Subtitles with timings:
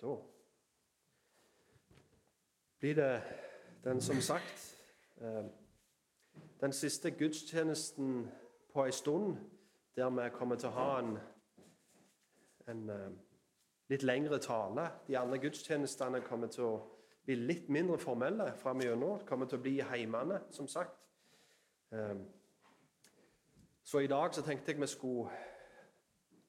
[0.00, 0.16] Da
[2.78, 3.22] blir det
[3.84, 4.76] den, som sagt
[5.20, 5.44] eh,
[6.60, 8.28] Den siste gudstjenesten
[8.72, 9.36] på ei stund
[9.96, 11.18] der vi kommer til å ha en,
[12.68, 13.10] en eh,
[13.88, 14.90] litt lengre tale.
[15.06, 16.74] De andre gudstjenestene kommer til å
[17.24, 19.24] bli litt mindre formelle framover.
[19.26, 20.98] Kommer til å bli i heimene, som sagt.
[21.92, 22.16] Eh,
[23.82, 25.30] så i dag så tenkte jeg vi skulle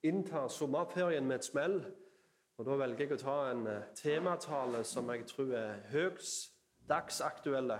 [0.03, 1.79] innta sommerferien med et smell.
[2.57, 6.55] Og Da velger jeg å ta en eh, tematale som jeg tror er høyst
[6.89, 7.77] dagsaktuelle.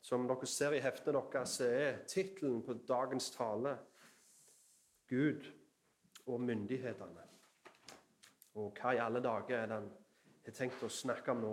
[0.00, 3.76] Som dere ser i heftet deres, er tittelen på dagens tale
[5.08, 5.44] 'Gud
[6.26, 7.26] og myndighetene'.
[8.54, 9.92] Og hva i alle dager er den
[10.44, 11.52] jeg har tenkt å snakke om nå?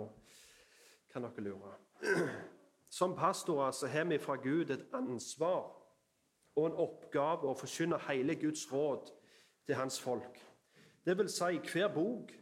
[1.12, 1.76] Kan dere lure.
[2.98, 5.76] Som pastorer så har vi fra Gud et ansvar
[6.56, 9.12] og en oppgave å forkynne hele Guds råd
[9.66, 10.45] til hans folk.
[11.06, 12.32] Det vil si hver bok,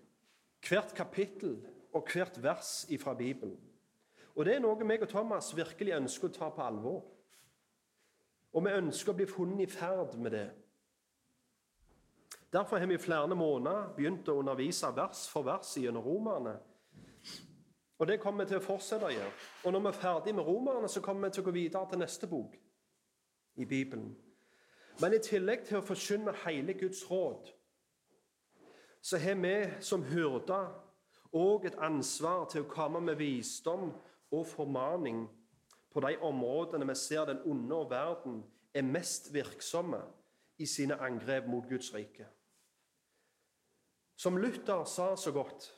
[0.69, 1.59] hvert kapittel
[1.93, 3.61] og hvert vers fra Bibelen.
[4.35, 7.03] Og Det er noe meg og Thomas virkelig ønsker å ta på alvor.
[8.55, 10.49] Og vi ønsker å bli funnet i ferd med det.
[12.53, 16.55] Derfor har vi i flere måneder begynt å undervise vers for vers gjennom romerne.
[17.99, 19.33] Og det kommer vi til å fortsette å gjøre.
[19.65, 21.99] Og når vi er ferdig med romerne, så kommer vi til å gå videre til
[21.99, 22.57] neste bok
[23.57, 24.15] i Bibelen.
[25.01, 27.51] Men i tillegg til å forkynne hele Guds råd,
[29.05, 30.71] så har vi som hyrder
[31.37, 33.91] òg et ansvar til å komme med visdom
[34.33, 35.27] og formaning
[35.93, 38.39] på de områdene vi ser den onde verden
[38.73, 40.01] er mest virksomme
[40.57, 42.25] i sine angrep mot Guds rike.
[44.17, 45.73] Som Luther sa så godt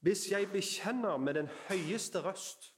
[0.00, 2.72] Hvis jeg bekjenner med den høyeste røst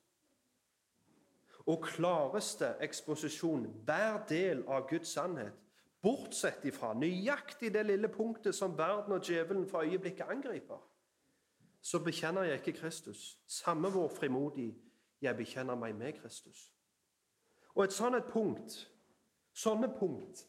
[1.65, 5.57] og klareste eksposisjon hver del av Guds sannhet,
[6.05, 10.81] bortsett ifra nøyaktig det lille punktet som verden og djevelen for øyeblikket angriper,
[11.81, 13.39] så bekjenner jeg ikke Kristus.
[13.47, 14.75] Samme hvor frimodig
[15.21, 16.71] jeg bekjenner meg med Kristus.
[17.75, 18.77] Og et sånt punkt,
[19.53, 20.45] sånne punkt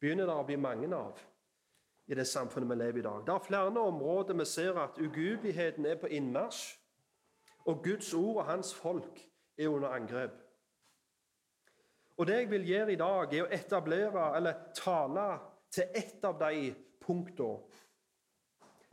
[0.00, 1.20] begynner det å bli mange av
[2.06, 3.22] i det samfunnet vi lever i i dag.
[3.26, 6.76] Det er flere områder vi ser at ugudeligheten er på innmarsj,
[7.66, 9.20] og Guds ord og hans folk
[9.58, 10.45] er under angrep.
[12.16, 15.26] Og Det jeg vil gjøre i dag, er å etablere eller tale
[15.70, 16.70] til ett av de
[17.04, 17.84] punktene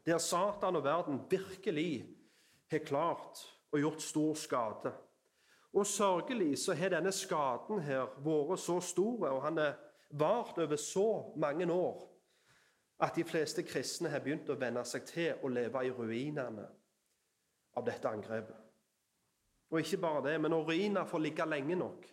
[0.03, 2.03] der Satan og verden virkelig
[2.71, 3.39] har klart
[3.71, 4.91] og gjort stor skade.
[5.73, 9.77] Og Sørgelig så har denne skaden her vært så stor, og han har
[10.11, 12.03] vart over så mange år,
[12.99, 16.67] at de fleste kristne har begynt å venne seg til å leve i ruinene
[17.73, 18.59] av dette angrepet.
[19.71, 22.05] Og ikke bare det, men når ruiner får ligge lenge nok,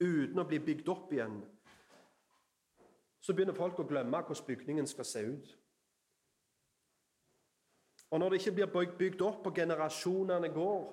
[0.00, 1.40] uten å bli bygd opp igjen,
[3.20, 5.56] så begynner folk å glemme hvordan bygningen skal se ut.
[8.10, 10.86] Og når det ikke blir bygd opp, og generasjonene går,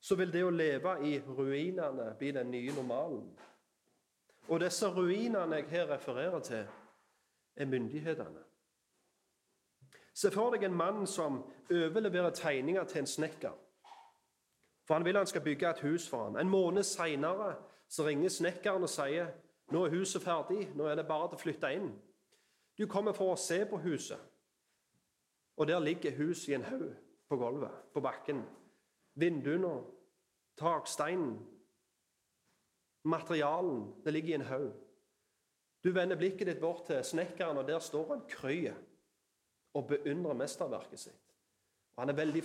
[0.00, 3.24] så vil det å leve i ruinene bli den nye normalen.
[4.48, 6.66] Og disse ruinene jeg her refererer til,
[7.56, 8.42] er myndighetene.
[10.14, 13.54] Se for deg en mann som overleverer tegninger til en snekker.
[14.84, 16.36] For han vil han skal bygge et hus for ham.
[16.36, 17.54] En måned seinere
[17.98, 19.30] ringer snekkeren og sier
[19.72, 21.88] nå er huset ferdig, nå er det bare til å flytte inn.
[22.76, 24.20] Du kommer for å se på huset,
[25.56, 26.90] og der ligger huset i en haug
[27.30, 28.42] på gulvet, på bakken.
[29.14, 29.76] Vinduene,
[30.58, 31.36] taksteinen,
[33.06, 34.72] materialen, det ligger i en haug.
[35.84, 38.76] Du vender blikket ditt bort til snekkeren, og der står han krøyer
[39.74, 41.23] og beundrer mesterverket sitt.
[41.96, 42.44] Og Han er veldig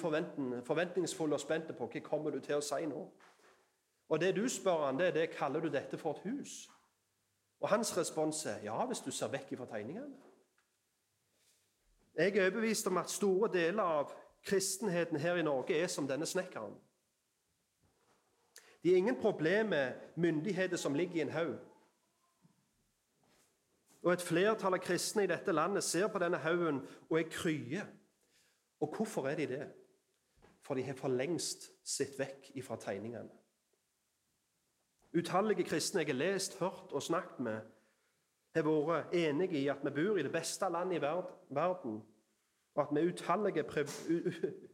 [0.66, 3.06] forventningsfull og spent på hva kommer du til å si nå.
[4.10, 6.70] Og Det du spør han, det er det kaller du dette for et hus.
[7.60, 10.16] Og Hans respons er ja, hvis du ser vekk fra tegningene.
[12.16, 16.26] Jeg er overbevist om at store deler av kristenheten her i Norge er som denne
[16.26, 16.76] snekkeren.
[18.84, 21.58] De har ingen problem med myndigheter som ligger i en haug.
[24.04, 27.88] Og Et flertall av kristne i dette landet ser på denne haugen og er krye
[28.80, 29.68] og hvorfor er de det?
[30.62, 33.32] For de har for lengst sett vekk ifra tegningene.
[35.18, 37.62] Utallige kristne jeg har lest, hørt og snakket med,
[38.56, 42.02] har vært enige i at vi bor i det beste landet i verden,
[42.76, 43.66] og at vi er utallige,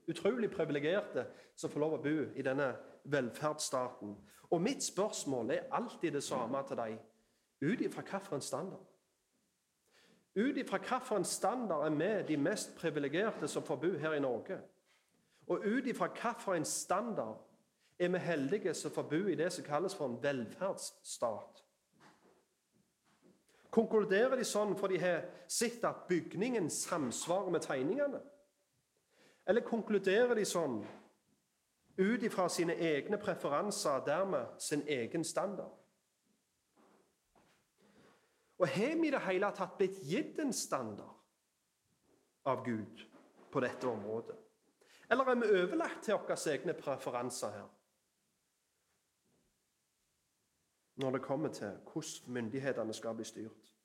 [0.09, 1.25] utrolig privilegerte
[1.55, 2.73] som får lov å bo i denne
[3.05, 4.15] velferdsstaten.
[4.51, 6.99] Og mitt spørsmål er alltid det samme til dem.
[7.61, 8.83] Ut ifra hvilken standard?
[10.35, 14.59] Ut ifra hvilken standard er vi de mest privilegerte som får bo her i Norge?
[15.47, 17.37] Og ut ifra hvilken standard
[17.99, 21.63] er vi heldige som får bo i det som kalles for en velferdsstat?
[23.71, 28.21] Konkluderer de sånn for de har sett at bygningen samsvarer med tegningene?
[29.47, 30.79] Eller konkluderer de sånn
[31.97, 35.71] ut ifra sine egne preferanser, dermed sin egen standard?
[38.57, 41.15] Og har vi i det hele tatt blitt gitt en standard
[42.45, 43.03] av Gud
[43.51, 44.37] på dette området?
[45.11, 47.71] Eller er vi overlatt til våre egne preferanser her?
[50.95, 53.75] Når det kommer til hvordan myndighetene skal bli styrt.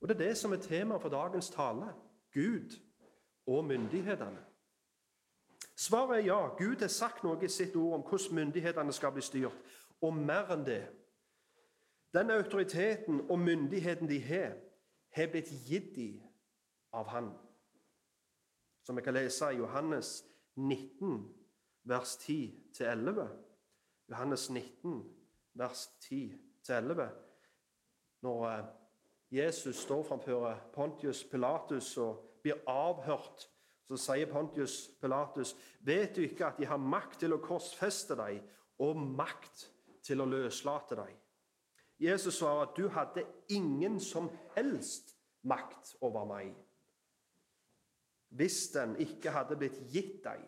[0.00, 1.94] Og Det er det som er temaet for dagens tale
[2.32, 2.78] Gud
[3.46, 4.44] og myndighetene.
[5.76, 6.48] Svaret er ja.
[6.58, 9.58] Gud har sagt noe i sitt ord om hvordan myndighetene skal bli styrt.
[10.02, 10.84] Og mer enn det.
[12.14, 14.56] Den autoriteten og myndigheten de har,
[15.12, 16.22] har blitt gitt dem
[16.92, 17.32] av Han.
[18.82, 20.24] Som vi kan lese i Johannes
[20.56, 21.34] 19,
[21.84, 23.28] vers 10-11.
[24.08, 25.04] Johannes 19,
[25.54, 27.08] vers 10-11.
[28.20, 28.64] Når eh,
[29.30, 33.48] Jesus står framfor Pontius Pilatus og blir avhørt,
[33.88, 38.40] så sier Pontius Pilatus.: Vet du ikke at de har makt til å korsfeste deg
[38.84, 39.68] og makt
[40.04, 41.12] til å løslate deg?
[42.00, 46.54] Jesus svarer at du hadde ingen som helst makt over meg
[48.28, 50.42] hvis den ikke hadde blitt gitt deg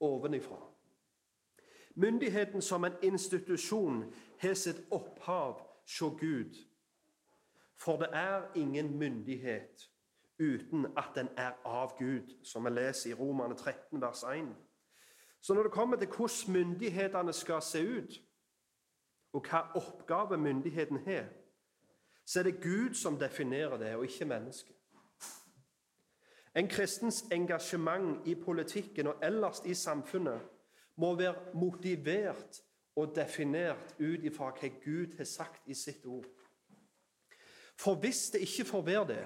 [0.00, 0.56] ovenifra.
[1.94, 4.04] Myndigheten som en institusjon
[4.40, 6.56] har sitt opphav hos Gud.
[7.76, 9.90] For det er ingen myndighet
[10.38, 14.48] uten at den er av Gud, som vi leser i Romane 13, vers 1.
[15.40, 18.20] Så når det kommer til hvordan myndighetene skal se ut,
[19.34, 21.26] og hva oppgave myndigheten har,
[22.24, 24.76] så er det Gud som definerer det, og ikke mennesket.
[26.56, 30.40] En kristens engasjement i politikken og ellers i samfunnet
[30.96, 32.62] må være motivert
[32.96, 36.28] og definert ut ifra hva Gud har sagt i sitt ord.
[37.78, 39.24] For hvis det ikke får være det,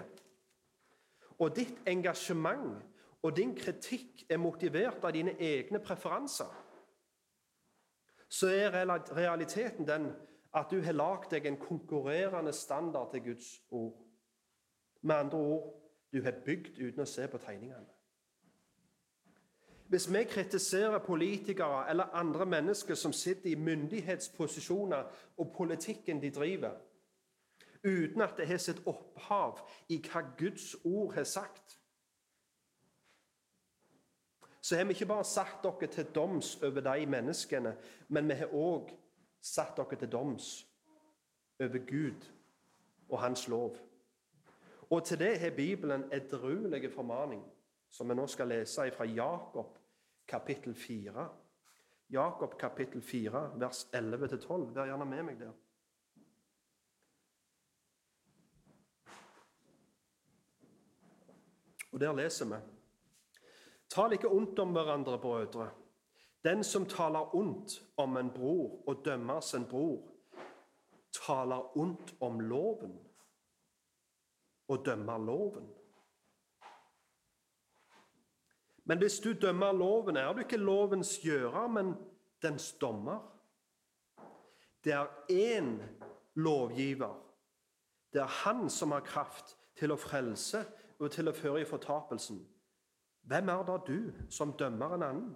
[1.39, 2.81] og ditt engasjement
[3.23, 6.49] og din kritikk er motivert av dine egne preferanser,
[8.29, 8.71] så er
[9.17, 10.13] realiteten den
[10.55, 14.05] at du har lagd deg en konkurrerende standard til Guds ord.
[15.03, 15.75] Med andre ord
[16.13, 17.87] du har bygd uten å se på tegningene.
[19.89, 25.05] Hvis vi kritiserer politikere eller andre mennesker som sitter i myndighetsposisjoner
[25.37, 26.75] og politikken de driver,
[27.85, 31.78] uten at det har sitt opphav i hva Guds ord har sagt,
[34.61, 37.77] så har vi ikke bare satt dere til doms over de menneskene,
[38.09, 38.91] men vi har òg
[39.41, 40.49] satt dere til doms
[41.61, 42.27] over Gud
[43.09, 43.77] og Hans lov.
[44.91, 47.43] Og til det har Bibelen edruelig formaning,
[47.91, 49.79] som vi nå skal lese fra Jakob
[50.29, 51.29] kapittel 4.
[52.11, 54.73] Jakob kapittel 4, vers 11-12.
[54.75, 55.53] Vær gjerne med meg der.
[61.93, 62.78] Og der leser vi
[63.91, 65.71] Tal ikke ondt om hverandre, brødre.
[66.45, 70.03] Den som taler ondt om en bror og dømmer sin bror,
[71.27, 72.99] taler ondt om loven
[74.69, 75.69] og dømmer loven.
[78.85, 81.95] Men hvis du dømmer loven, er du ikke lovens gjører, men
[82.43, 83.19] dens dommer.
[84.85, 85.83] Det er én
[86.35, 87.15] lovgiver.
[88.13, 90.65] Det er han som har kraft til å frelse
[90.99, 92.41] og til å føre i fortapelsen.
[93.29, 95.33] Hvem er da du som dømmer en annen?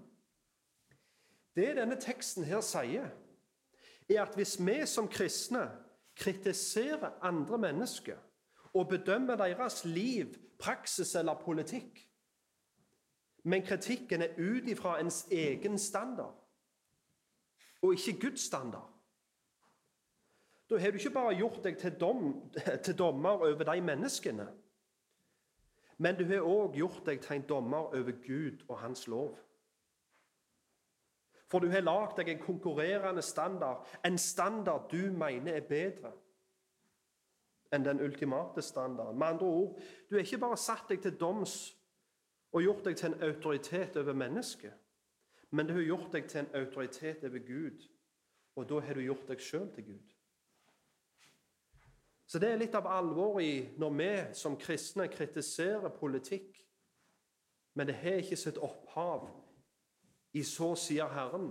[1.57, 3.11] Det denne teksten her sier,
[4.09, 5.67] er at hvis vi som kristne
[6.17, 8.17] kritiserer andre mennesker
[8.73, 12.09] og bedømmer deres liv, praksis eller politikk,
[13.45, 16.39] men kritikken er ut ifra ens egen standard
[17.83, 18.89] og ikke Guds standard
[20.71, 22.51] Da har du ikke bare gjort deg til, dom,
[22.85, 24.47] til dommer over de menneskene,
[26.03, 29.37] men du har òg gjort deg til en dommer over Gud og Hans lov.
[31.47, 36.11] For du har lagd deg en konkurrerende standard, en standard du mener er bedre
[37.73, 39.19] enn den ultimate standarden.
[39.19, 39.79] Med andre ord,
[40.09, 41.55] du har ikke bare satt deg til doms
[42.53, 44.75] og gjort deg til en autoritet over mennesket,
[45.53, 47.87] men du har gjort deg til en autoritet over Gud,
[48.57, 50.12] og da har du gjort deg sjøl til Gud.
[52.33, 56.63] Så det er litt av alvoret i når vi som kristne kritiserer politikk.
[57.77, 59.27] Men det har ikke sitt opphav
[60.33, 61.51] i så sier Herren.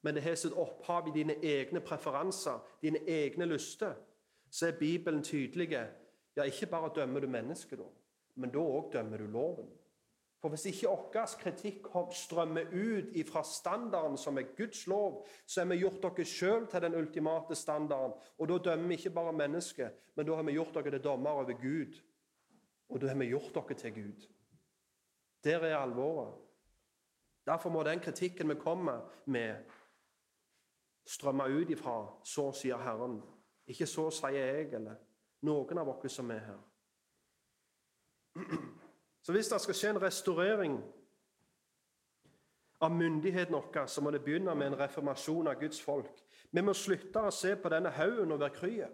[0.00, 3.92] Men det har sitt opphav i dine egne preferanser, dine egne lyster.
[4.48, 5.68] Så er Bibelen tydelig.
[6.36, 7.84] Ja, ikke bare dømmer du mennesket,
[8.40, 9.68] men da òg dømmer du loven.
[10.40, 15.68] For hvis ikke vår kritikk strømmer ut fra standarden som er Guds lov, så har
[15.68, 18.14] vi gjort dere sjøl til den ultimate standarden.
[18.38, 21.30] Og da dømmer vi ikke bare mennesket, men da har vi gjort dere til dommer
[21.30, 22.00] over Gud.
[22.88, 24.26] Og da har vi gjort dere til Gud.
[25.44, 26.34] Der er alvoret.
[27.46, 29.56] Derfor må den kritikken vi kommer med,
[31.06, 31.94] strømme ut ifra
[32.24, 33.20] så sier Herren.
[33.66, 34.96] Ikke så sier jeg eller
[35.42, 36.60] noen av dere som er her.
[39.22, 40.78] Så hvis det skal skje en restaurering
[42.80, 46.22] av myndigheten vår, så må det begynne med en reformasjon av Guds folk.
[46.50, 48.88] Vi må slutte å se på denne haugen og være krye.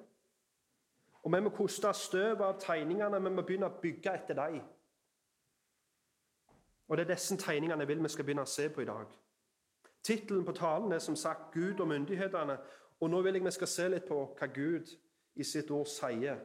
[1.22, 4.60] Og vi må koste støv av tegningene, vi må begynne å bygge etter dem.
[6.88, 9.14] Og det er disse tegningene jeg vil vi skal begynne å se på i dag.
[10.06, 12.58] Tittelen på talen er som sagt 'Gud og myndighetene'.
[13.00, 14.92] Og nå vil jeg vi skal se litt på hva Gud
[15.34, 16.38] i sitt ord sier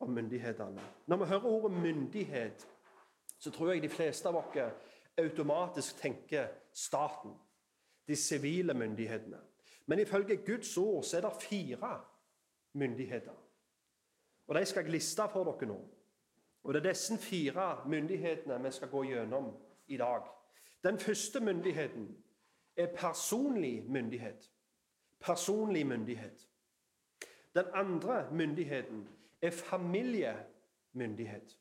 [0.00, 0.82] om myndighetene.
[1.06, 2.68] Når vi hører ordet myndighet,
[3.38, 4.56] så tror jeg de fleste av oss
[5.18, 7.34] automatisk tenker staten.
[8.08, 9.40] De sivile myndighetene.
[9.86, 12.00] Men ifølge Guds ord så er det fire
[12.72, 13.34] myndigheter.
[14.46, 15.88] Og De skal jeg liste for dere nå.
[16.62, 20.22] Og Det er disse fire myndighetene vi skal gå gjennom i dag.
[20.84, 22.24] Den første myndigheten
[22.76, 24.52] er personlig myndighet.
[25.20, 26.48] Personlig myndighet.
[27.54, 29.08] Den andre myndigheten
[29.42, 31.58] er familiemyndighet.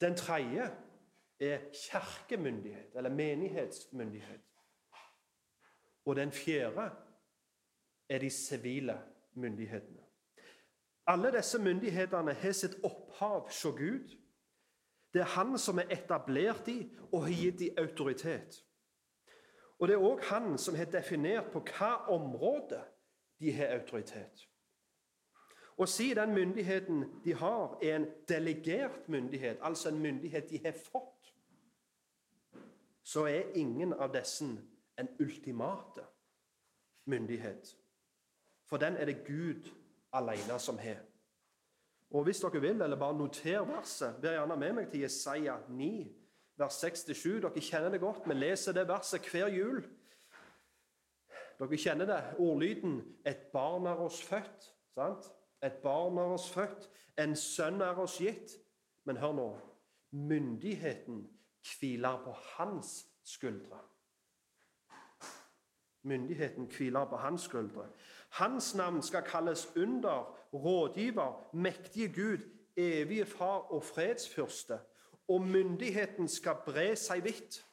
[0.00, 0.70] Den tredje
[1.40, 4.40] er kirkemyndighet, eller menighetsmyndighet.
[6.04, 6.90] Og den fjerde
[8.08, 9.02] er de sivile
[9.32, 10.02] myndighetene.
[11.06, 14.16] Alle disse myndighetene har sitt opphav hos Gud.
[15.12, 18.64] Det er Han som er etablert dem og har gitt dem autoritet.
[19.78, 22.82] Og det er òg Han som har definert på hva område
[23.40, 24.47] de har autoritet.
[25.78, 30.72] Og si den myndigheten de har, er en delegert myndighet, altså en myndighet de har
[30.72, 31.34] fått,
[33.02, 34.44] så er ingen av disse
[34.98, 36.04] en ultimate
[37.04, 37.76] myndighet.
[38.66, 39.70] For den er det Gud
[40.12, 40.98] alene som har.
[42.10, 45.88] Og Hvis dere vil, eller bare noter verset, vær gjerne med meg til Jesaja 9,
[46.56, 47.40] vers 6-7.
[47.44, 48.28] Dere kjenner det godt.
[48.28, 49.82] Vi leser det verset hver jul.
[51.58, 54.74] Dere kjenner det, ordlyden 'Et barn er oss født'.
[54.94, 55.37] sant?
[55.62, 58.58] Et barn er oss født, en sønn er oss gitt.
[59.04, 59.48] Men hør nå
[60.10, 61.22] myndigheten
[61.78, 63.78] hviler på hans skuldre.
[66.02, 67.88] Myndigheten hviler på hans skuldre.
[68.28, 72.38] Hans navn skal kalles under, rådgiver, mektige Gud,
[72.76, 74.78] evige far og fredsfyrste.
[75.28, 77.64] Og myndigheten skal bre seg vidt.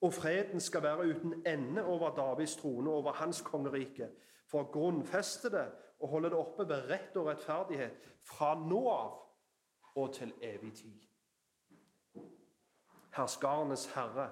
[0.00, 4.08] Og freden skal være uten ende over Davids trone, over hans kongerike
[4.52, 5.64] for å grunnfeste det
[6.02, 9.14] og holde det oppe ved rett og rettferdighet fra nå av
[9.96, 11.08] og til evig tid.
[13.16, 14.28] Herskarenes herre,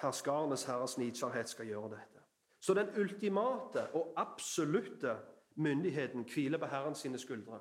[0.00, 2.24] herskarenes herres nidkjærhet skal gjøre dette.
[2.60, 5.16] Så den ultimate og absolutte
[5.54, 7.58] myndigheten hviler på Herren sine skuldre.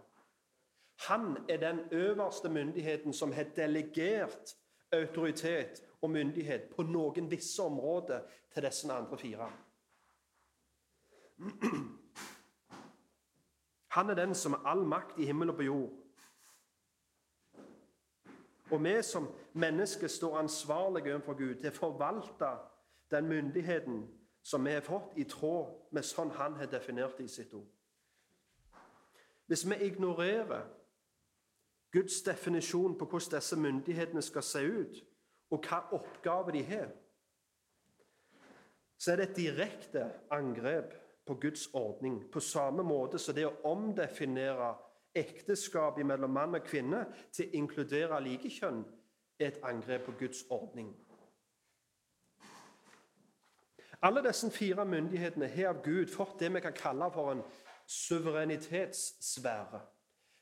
[1.07, 4.55] Han er den øverste myndigheten som har delegert
[4.91, 8.21] autoritet og myndighet på noen visse områder
[8.53, 9.49] til disse andre fire.
[13.95, 15.89] Han er den som har all makt i himmel og på jord.
[18.71, 22.51] Og vi som mennesker står ansvarlige overfor Gud til å forvalte
[23.11, 24.05] den myndigheten
[24.43, 27.67] som vi har fått, i tråd med sånn Han har definert det i sitt ord.
[29.47, 30.63] Hvis vi ignorerer
[31.91, 35.03] Guds definisjon på hvordan disse myndighetene skal se ut,
[35.51, 36.87] og hva oppgave de har,
[38.97, 40.95] så er det et direkte angrep
[41.25, 42.31] på Guds ordning.
[42.31, 44.73] På samme måte som det å omdefinere
[45.15, 48.83] ekteskap mellom mann og kvinne til å inkludere likekjønn
[49.39, 50.91] er et angrep på Guds ordning.
[54.01, 57.43] Alle disse fire myndighetene har av Gud fått det vi kan kalle for en
[57.85, 59.81] suverenitetssfære.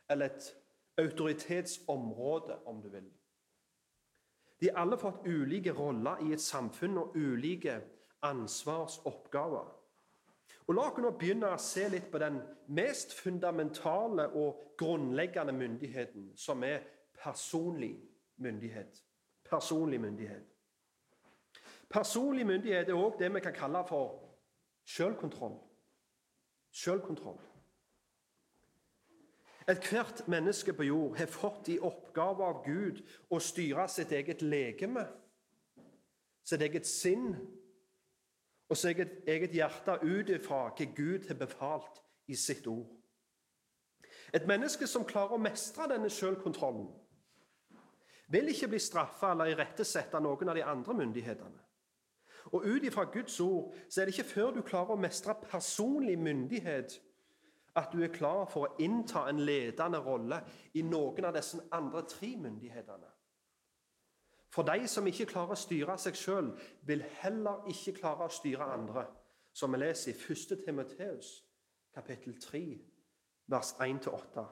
[0.09, 0.55] Eller et
[0.98, 3.09] autoritetsområde, om du vil.
[4.62, 7.81] De har alle fått ulike roller i et samfunn og ulike
[8.21, 9.78] ansvarsoppgaver.
[10.69, 12.35] Og La oss nå begynne å se litt på den
[12.77, 16.83] mest fundamentale og grunnleggende myndigheten, som er
[17.23, 17.95] personlig
[18.38, 19.01] myndighet.
[19.49, 20.45] Personlig myndighet.
[21.89, 24.19] Personlig myndighet er òg det vi kan kalle for
[24.85, 25.57] sjølkontroll.
[26.69, 27.41] Sjølkontroll.
[29.69, 33.01] Ethvert menneske på jord har fått i oppgave av Gud
[33.33, 35.07] å styre sitt eget legeme,
[36.45, 37.33] sitt eget sinn
[38.69, 42.88] og så eget, eget hjerte ut ifra hva Gud har befalt i sitt ord.
[44.33, 46.88] Et menneske som klarer å mestre denne selvkontrollen,
[48.29, 51.65] vil ikke bli straffa eller irettesette noen av de andre myndighetene.
[52.53, 56.17] Og ut ifra Guds ord så er det ikke før du klarer å mestre personlig
[56.21, 56.99] myndighet,
[57.77, 60.41] at du er klar for å innta en ledende rolle
[60.77, 63.09] i noen av disse andre tre myndighetene.
[64.59, 66.49] For de som ikke klarer å styre seg sjøl,
[66.83, 69.05] vil heller ikke klare å styre andre,
[69.55, 70.57] som vi leser i 1.
[70.65, 71.29] Timoteus
[71.95, 72.59] kapittel 3,
[73.47, 74.43] vers 1-8.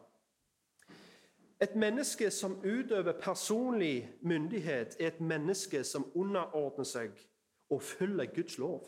[1.59, 7.19] Et menneske som utøver personlig myndighet, er et menneske som underordner seg
[7.67, 8.85] og følger Guds lov.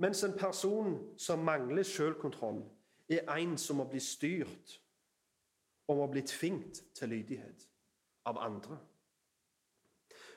[0.00, 2.62] Mens en person som mangler selvkontroll,
[3.12, 4.78] er en som må bli styrt
[5.92, 7.68] og må bli tvingt til lydighet
[8.24, 8.78] av andre.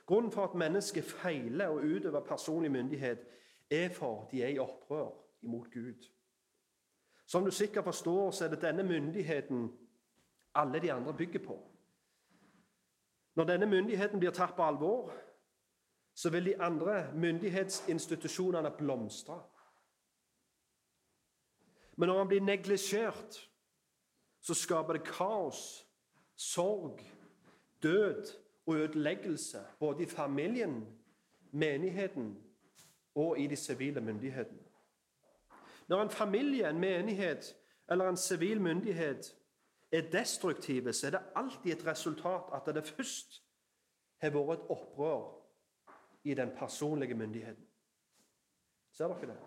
[0.05, 3.25] Grunnen for at mennesket feiler å utøve personlig myndighet,
[3.69, 5.09] er for de er i opprør
[5.41, 6.05] imot Gud.
[7.25, 9.71] Som du sikkert forstår, så er det denne myndigheten
[10.55, 11.57] alle de andre bygger på.
[13.35, 15.11] Når denne myndigheten blir tatt på alvor,
[16.13, 19.41] så vil de andre myndighetsinstitusjonene blomstre.
[21.97, 23.49] Men når han blir neglisjert,
[24.41, 25.87] så skaper det kaos,
[26.35, 27.01] sorg,
[27.83, 28.25] død
[28.65, 30.97] og ødeleggelse både i familien,
[31.51, 32.43] menigheten
[33.15, 34.63] og i de sivile myndighetene.
[35.87, 37.55] Når en familie, en menighet
[37.89, 39.35] eller en sivil myndighet
[39.91, 43.43] er destruktive, så er det alltid et resultat at det først
[44.17, 45.45] har vært et opprør
[46.23, 47.65] i den personlige myndigheten.
[48.91, 49.37] Ser dere det?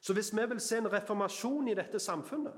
[0.00, 2.54] Så hvis vi vil se en reformasjon i dette samfunnet,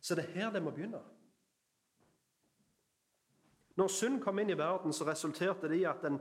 [0.00, 1.00] så er det her det må begynne.
[3.76, 6.20] Når synd kom inn i verden, så resulterte det i at den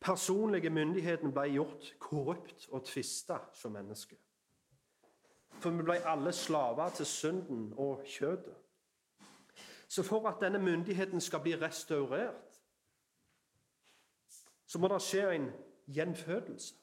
[0.00, 4.16] personlige myndigheten ble gjort korrupt og tvista som menneske.
[5.60, 8.54] For vi ble alle slaver til synden og kjødet.
[9.88, 12.60] Så for at denne myndigheten skal bli restaurert,
[14.66, 15.50] så må det skje en
[15.86, 16.74] gjenfødelse.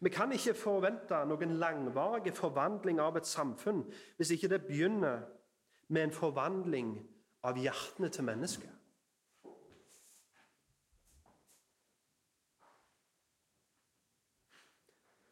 [0.00, 3.84] Vi kan ikke forvente noen langvarig forvandling av et samfunn
[4.18, 5.22] hvis ikke det begynner
[5.88, 6.90] med en forvandling
[7.44, 8.72] av hjertene til mennesket.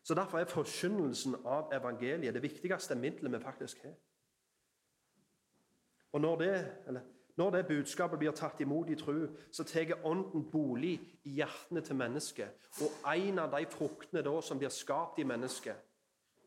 [0.02, 3.94] Så Derfor er forkynnelsen av evangeliet det viktigste middelet vi faktisk har.
[6.12, 7.00] Og når det, eller,
[7.36, 9.14] når det budskapet blir tatt imot i tro,
[9.52, 12.68] så tar Ånden bolig i hjertene til mennesket.
[12.82, 15.76] Og en av de fruktene da som blir skapt i mennesket,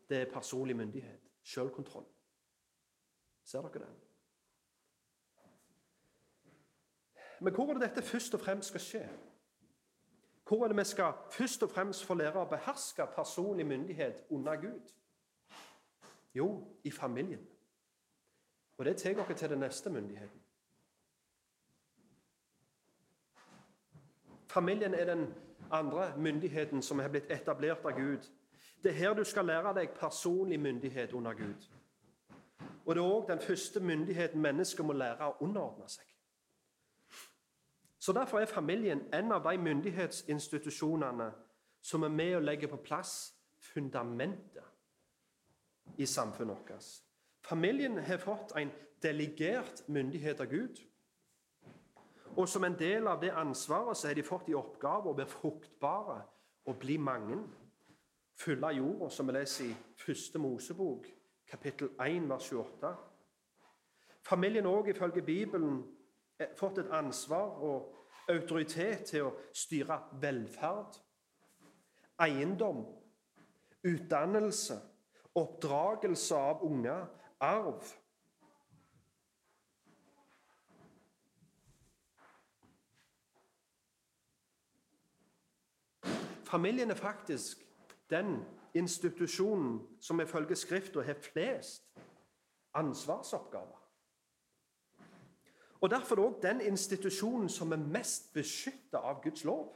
[0.08, 1.22] det er personlig myndighet.
[1.42, 2.06] Selvkontroll.
[3.44, 4.05] Ser dere det?
[7.40, 9.08] Men hvor er det dette først og fremst skal skje?
[10.48, 14.56] Hvor er det vi skal først og fremst få lære å beherske personlig myndighet under
[14.56, 14.92] Gud?
[16.34, 16.48] Jo,
[16.84, 17.46] i familien.
[18.78, 20.40] Og det tar dere til den neste myndigheten.
[24.46, 25.34] Familien er den
[25.70, 28.24] andre myndigheten som har blitt etablert av Gud.
[28.82, 31.66] Det er her du skal lære deg personlig myndighet under Gud.
[32.86, 36.15] Og det er òg den første myndigheten mennesket må lære å underordne seg.
[38.06, 41.32] Så Derfor er familien en av de myndighetsinstitusjonene
[41.82, 43.34] som er med å legge på plass
[43.72, 44.62] fundamentet
[45.98, 46.84] i samfunnet vårt.
[47.48, 48.70] Familien har fått en
[49.02, 50.78] delegert myndighet av Gud.
[52.36, 55.34] Og som en del av det ansvaret så har de fått i oppgave å være
[55.34, 56.22] fruktbare
[56.70, 57.42] og bli mange.
[58.38, 61.10] Fylle jorda, som vi leser i første Mosebok,
[61.50, 62.94] kapittel 1, vers 28.
[64.22, 65.95] Familien òg, ifølge Bibelen,
[66.56, 67.94] fått et ansvar og
[68.28, 70.98] autoritet til å styre velferd,
[72.22, 72.82] eiendom,
[73.86, 74.80] utdannelse,
[75.36, 77.06] oppdragelse av unger,
[77.40, 77.84] arv.
[86.46, 87.62] Familien er faktisk
[88.10, 88.38] den
[88.74, 91.98] institusjonen som ifølge Skriften har flest
[92.74, 93.85] ansvarsoppgaver.
[95.80, 99.74] Og Derfor er det òg den institusjonen som er mest beskytta av Guds lov.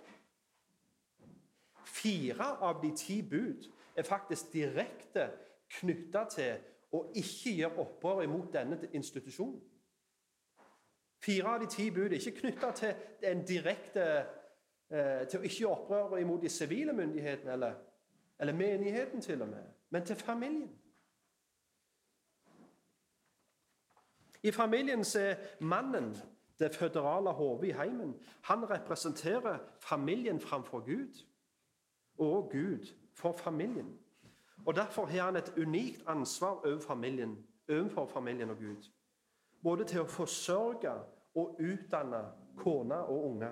[1.84, 5.30] Fire av de ti bud er faktisk direkte
[5.70, 6.56] knytta til
[6.92, 9.60] å ikke gjøre opprør imot denne institusjonen.
[11.20, 12.94] Fire av de ti bud er ikke knytta til
[13.28, 14.04] en direkte
[14.88, 17.76] eh, til å ikke gjøre opprør imot de sivile myndighetene eller,
[18.40, 20.70] eller menigheten, til og med, men til familien.
[24.42, 26.16] I familien er mannen
[26.58, 28.14] det føderale hodet i heimen.
[28.42, 31.24] Han representerer familien framfor Gud,
[32.18, 33.98] og Gud for familien.
[34.66, 38.90] Og Derfor har han et unikt ansvar over familien, overfor familien og Gud.
[39.62, 40.92] Både til å forsørge
[41.34, 42.20] og utdanne
[42.56, 43.50] kone og unge.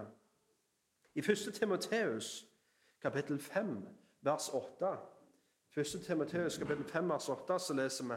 [1.15, 1.55] I 1.
[1.55, 2.47] Timoteus
[3.03, 3.89] kapittel 5,
[4.23, 4.97] vers 8
[5.77, 6.03] 1.
[6.07, 8.17] Timoteus kapittel 5, vers 8 så leser vi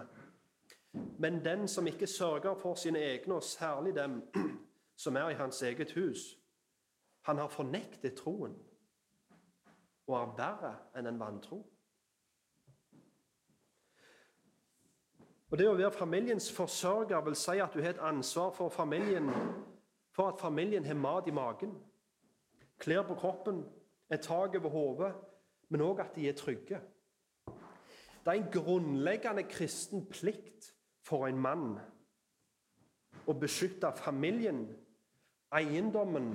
[0.93, 4.21] Men den som ikke sørger for sine egne, og særlig dem
[5.03, 6.37] som er i hans eget hus,
[7.21, 8.55] han har fornektet troen
[10.07, 11.61] og er verre enn en vantro.
[15.51, 19.29] Og Det å være familiens forsørger vil si at du har et ansvar for, familien,
[20.15, 21.75] for at familien har mat i magen,
[22.79, 23.65] klær på kroppen,
[24.11, 25.11] et tak over hodet,
[25.69, 26.79] men òg at de er trygge.
[27.45, 31.79] Det er en grunnleggende kristen plikt for en mann
[33.27, 34.65] å beskytte familien,
[35.53, 36.33] eiendommen,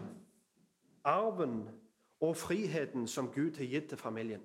[1.07, 1.63] arven
[2.21, 4.45] og friheten som Gud har gitt til familien.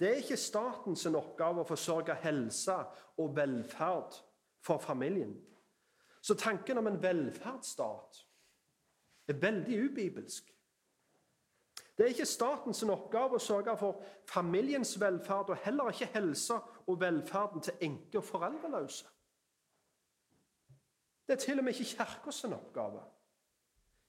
[0.00, 2.74] Det er ikke statens oppgave å forsørge helse
[3.20, 4.16] og velferd
[4.64, 5.36] for familien.
[6.24, 8.24] Så tanken om en velferdsstat
[9.28, 10.53] er veldig ubibelsk.
[11.96, 17.00] Det er ikke statens oppgave å sørge for familiens velferd, og heller ikke helsa og
[17.00, 19.06] velferden til enke og foreldreløse.
[21.26, 23.02] Det er til og med ikke Kirkas oppgave.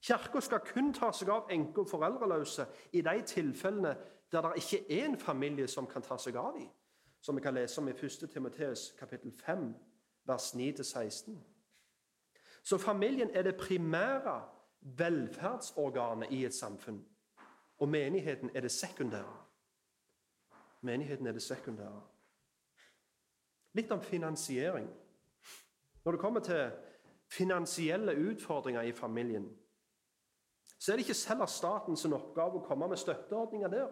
[0.02, 3.96] Kirka skal kun ta seg av enke og foreldreløse i de tilfellene
[4.32, 6.68] der det ikke er en familie som kan ta seg av dem,
[7.22, 8.30] som vi kan lese om i 1.
[8.34, 9.74] Timoteus kapittel 5,
[10.26, 11.38] vers 9-16.
[12.64, 14.42] Så familien er det primære
[14.82, 17.06] velferdsorganet i et samfunn.
[17.78, 19.38] Og menigheten er det sekundære.
[20.82, 22.02] Menigheten er det sekundære.
[23.74, 24.90] Litt om finansiering.
[26.06, 26.72] Når det kommer til
[27.28, 29.58] finansielle utfordringer i familien,
[30.80, 33.88] så er det ikke selv statens oppgave å komme med støtteordninger der.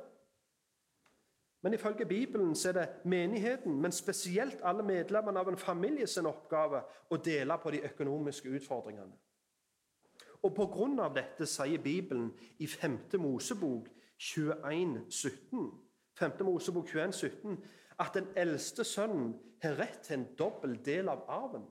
[1.63, 6.25] Men ifølge Bibelen så er det menigheten, men spesielt alle medlemmene av en familie sin
[6.27, 9.15] oppgave å dele på de økonomiske utfordringene.
[10.43, 12.99] Og av dette sier Bibelen i 5.
[13.19, 15.71] Mosebok 21, 17,
[16.19, 16.43] 5.
[16.43, 17.63] Mosebok 21, 17
[17.99, 21.63] at den eldste sønnen har rett til en dobbel del av arven.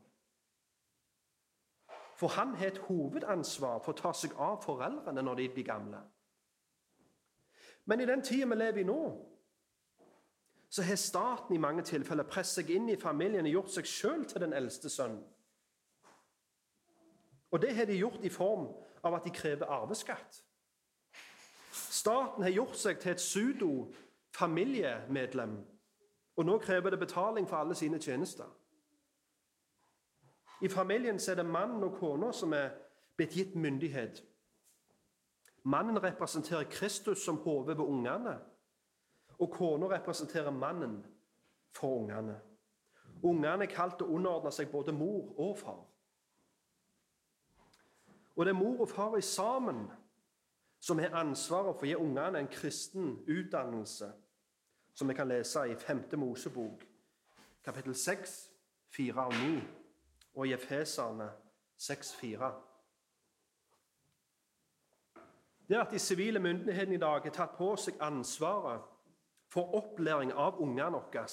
[2.17, 6.01] For han har et hovedansvar for å ta seg av foreldrene når de blir gamle.
[7.85, 9.01] Men i den tida vi lever i nå,
[10.73, 14.23] så har staten i mange tilfeller presset seg inn i familien og gjort seg sjøl
[14.25, 15.25] til den eldste sønnen.
[17.53, 18.69] Og det har de gjort i form
[19.03, 20.45] av at de krever arveskatt.
[21.73, 25.67] Staten har gjort seg til et pseudo-familiemedlem,
[26.37, 28.45] og nå krever det betaling for alle sine tjenester.
[30.63, 32.69] I familien er det mannen og kona som er
[33.17, 34.25] blitt gitt myndighet.
[35.65, 38.39] Mannen representerer Kristus som hode ved ungene,
[39.39, 41.07] og kona representerer mannen
[41.77, 42.41] for ungene.
[43.23, 45.92] Ungene er kalt til å underordne seg både mor og far.
[48.37, 49.91] Og det er mor og far sammen
[50.81, 54.09] som har ansvaret for å gi ungene en kristen utdannelse,
[54.95, 56.03] som vi kan lese i 5.
[56.19, 56.83] Mosebok,
[57.65, 58.35] kapittel 6,
[58.97, 59.63] 4 og 9,
[60.35, 61.31] og i Efeserne
[61.77, 62.53] 6, 4.
[65.69, 68.83] Det at de sivile myndighetene i dag har tatt på seg ansvaret
[69.53, 71.27] for opplæring av ungene våre,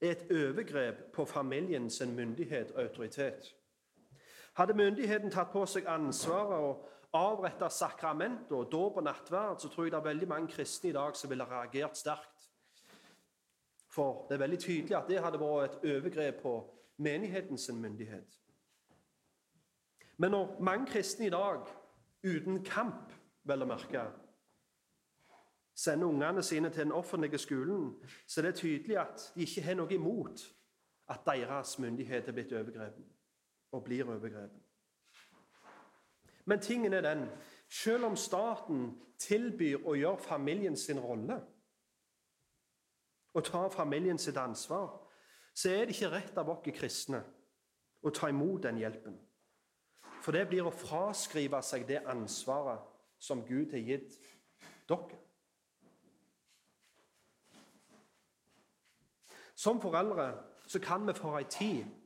[0.00, 3.56] er et overgrep på familiens myndighet og autoritet.
[4.52, 9.86] Hadde myndigheten tatt på seg ansvaret og avretta sakramenter og dåp og nattverd, så tror
[9.86, 12.48] jeg det er veldig mange kristne i dag som ville reagert sterkt.
[13.90, 16.54] For det er veldig tydelig at det hadde vært et overgrep på
[17.02, 18.38] menighetens myndighet.
[20.18, 21.62] Men når mange kristne i dag,
[22.26, 23.14] uten kamp,
[23.48, 24.02] vel å merke,
[25.74, 27.94] sender ungene sine til den offentlige skolen,
[28.26, 30.44] så er det tydelig at de ikke har noe imot
[31.10, 33.19] at deres myndighet er blitt overgrepet
[33.72, 34.62] og blir overgrepet.
[36.44, 37.28] Men tingen er den
[37.68, 41.38] selv om staten tilbyr å gjøre familien sin rolle
[43.34, 44.96] og ta familien sitt ansvar,
[45.54, 47.20] så er det ikke rett av oss kristne
[48.02, 49.18] å ta imot den hjelpen.
[50.20, 52.82] For det blir å fraskrive seg det ansvaret
[53.20, 54.16] som Gud har gitt
[54.88, 55.20] dere.
[59.54, 60.32] Som foreldre
[60.66, 61.99] så kan vi for ei tid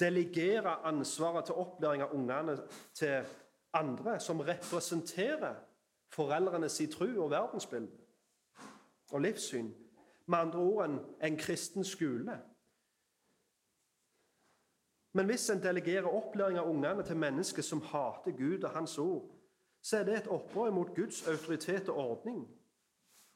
[0.00, 2.56] delegere ansvaret til opplæring av ungene
[2.94, 3.26] til
[3.72, 5.54] andre som representerer
[6.12, 7.92] foreldrenes tro og verdensbilde
[9.10, 9.70] og livssyn.
[10.26, 12.40] Med andre ord en, en kristen skole.
[15.12, 19.30] Men hvis en delegerer opplæring av ungene til mennesker som hater Gud og Hans ord,
[19.82, 22.48] så er det et opprør mot Guds autoritet og ordning.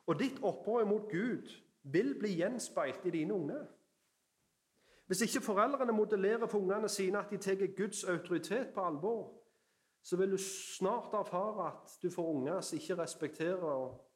[0.06, 1.50] Og ditt opprør mot Gud
[1.82, 3.64] vil bli gjenspeilt i dine unger.
[5.06, 9.40] Hvis ikke foreldrene modellerer for ungene sine at de tar Guds autoritet på alvor,
[10.02, 14.10] så vil du snart erfare at du får unger som ikke respekterer og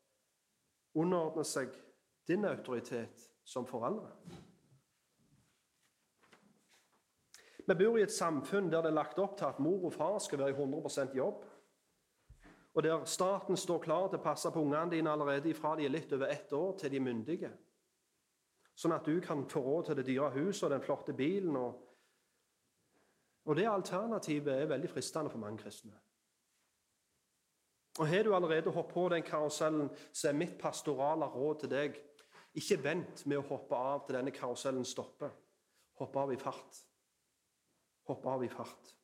[0.94, 1.72] underordner seg
[2.28, 4.10] din autoritet som foreldre.
[7.68, 10.18] Vi bor i et samfunn der det er lagt opp til at mor og far
[10.24, 11.44] skal være i 100% jobb.
[12.74, 15.92] Og der staten står klar til å passe på ungene dine allerede fra de er
[15.92, 17.50] litt over ett år, til de er myndige.
[18.78, 21.56] Sånn at du kan få råd til det dyre huset og den flotte bilen.
[21.58, 21.80] Og,
[23.48, 25.96] og det alternativet er veldig fristende for mange kristne.
[27.98, 31.98] Og Har du allerede hoppet på den karusellen, så er mitt pastorale råd til deg
[32.58, 35.34] ikke vent med å hoppe av til denne karusellen stopper.
[35.98, 36.78] Hopp av i fart.
[38.06, 38.94] Hopp av i fart.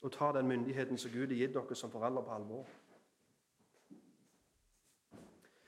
[0.00, 2.72] Og ta den myndigheten som Gud har gitt dere som foreldre, på alvor.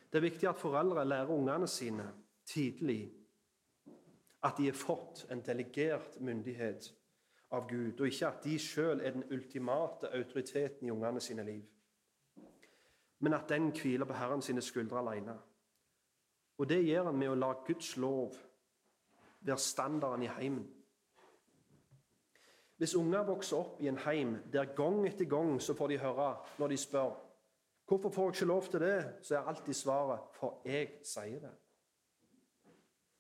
[0.09, 2.09] Det er viktig at foreldre lærer ungene sine
[2.49, 3.26] tidlig
[4.45, 6.91] at de har fått en delegert myndighet
[7.51, 11.65] av Gud, og ikke at de sjøl er den ultimate autoriteten i ungene sine liv.
[13.19, 15.39] Men at den hviler på Herren sine skuldre alene.
[16.59, 18.37] Og det gjør han med å la Guds lov
[19.47, 20.67] være standarden i heimen.
[22.77, 26.33] Hvis unger vokser opp i en heim der gang etter gang så får de høre
[26.59, 27.15] når de spør
[27.87, 31.53] hvorfor får jeg ikke lov til det, så er alltid svaret for jeg sier det.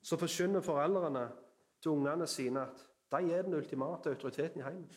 [0.06, 1.28] Så forkynner foreldrene
[1.82, 4.90] til ungene sine at de er den ultimate autoriteten i heimen.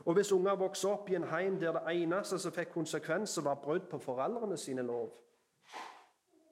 [0.00, 3.60] Og Hvis unger vokser opp i en heim der det eneste som fikk konsekvenser, var
[3.62, 5.12] brudd på foreldrene sine lov,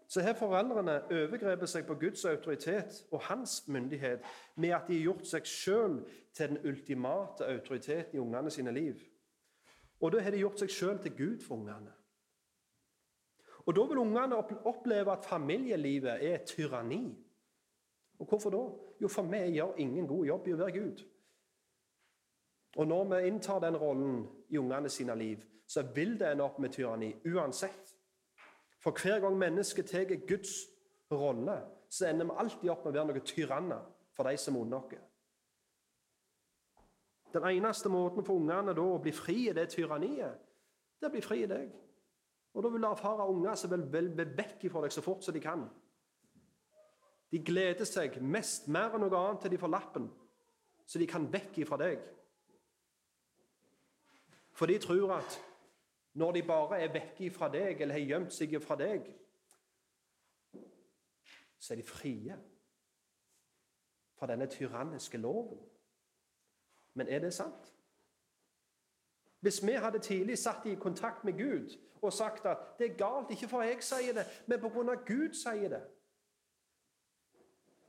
[0.09, 4.23] så har foreldrene overgrepet seg på Guds autoritet og hans myndighet
[4.55, 5.99] med at de har gjort seg sjøl
[6.35, 9.03] til den ultimate autoriteten i ungene sine liv.
[10.01, 11.91] Og da har de gjort seg sjøl til Gud for ungene.
[13.67, 17.17] Og Da vil ungene oppleve at familielivet er tyranni.
[18.19, 18.63] Og Hvorfor da?
[19.01, 21.05] Jo, for vi gjør ingen god jobb i å være Gud.
[22.77, 26.59] Og Når vi inntar den rollen i ungene sine liv, så vil det ende opp
[26.59, 27.95] med tyranni uansett.
[28.79, 30.53] For hver gang mennesket tar Guds
[31.11, 33.85] rolle, så ender vi alltid opp med å være noen tyranner
[34.17, 35.11] for de som er under oss.
[37.35, 40.37] Den eneste måten for ungene da å bli fri i det tyranniet,
[41.01, 41.73] det er å bli fri i deg.
[42.55, 45.25] Og Da vil du erfare unger som vil, vil, vil vekk fra deg så fort
[45.25, 45.65] som de kan.
[47.33, 50.07] De gleder seg mest mer enn noe annet til de får lappen,
[50.87, 51.99] så de kan vekk fra deg.
[54.55, 55.41] For de tror at
[56.15, 59.09] når de bare er vekke fra deg eller har gjemt seg fra deg,
[61.59, 62.37] så er de frie
[64.15, 65.59] fra denne tyranniske loven.
[66.95, 67.74] Men er det sant?
[69.45, 73.31] Hvis vi hadde tidlig satt i kontakt med Gud og sagt at det er galt,
[73.31, 74.95] ikke for jeg sier det, men pga.
[75.07, 75.81] Gud sier det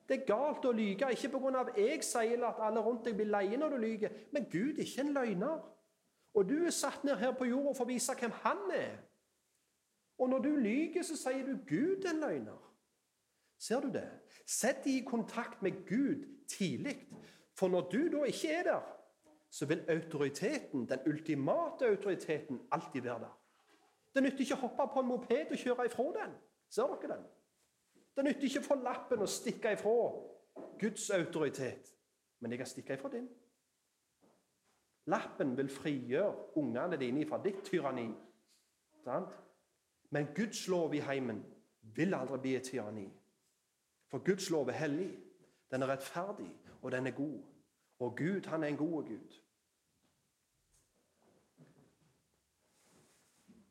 [0.10, 1.62] Det er galt å lyge, ikke pga.
[1.78, 5.02] jeg sier at alle rundt deg blir leie når du lyver, men Gud er ikke
[5.02, 5.64] en løgner.
[6.34, 9.00] Og du er satt ned her på jorda for å vise hvem han er.
[10.20, 12.60] Og når du lyver, så sier du Gud er en løgner.
[13.58, 14.10] Ser du det?
[14.46, 17.00] Sett dem i kontakt med Gud tidlig.
[17.56, 18.95] For når du da ikke er der,
[19.56, 23.42] så vil autoriteten, den ultimate autoriteten, alltid være der.
[24.16, 26.34] Det nytter ikke å hoppe på en moped og kjøre ifra den.
[26.76, 27.24] Ser dere den?
[28.16, 29.94] Det nytter ikke å få lappen og stikke ifra
[30.82, 31.94] Guds autoritet.
[32.40, 33.30] Men jeg kan stikke ifra din.
[35.08, 38.10] Lappen vil frigjøre ungene dine fra ditt tyranni.
[40.10, 41.40] Men Guds lov i heimen
[41.96, 43.08] vil aldri bli et tyranni.
[44.12, 45.10] For Guds lov er hellig,
[45.72, 47.40] den er rettferdig, og den er god.
[48.00, 49.42] Og Gud, han er en god Gud.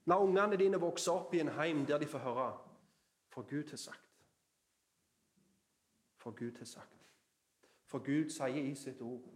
[0.06, 2.50] La ungene dine vokse opp i en heim der de får høre
[3.28, 4.10] For Gud har sagt.
[6.16, 7.08] For Gud har sagt.
[7.86, 9.30] For Gud sier i sitt ord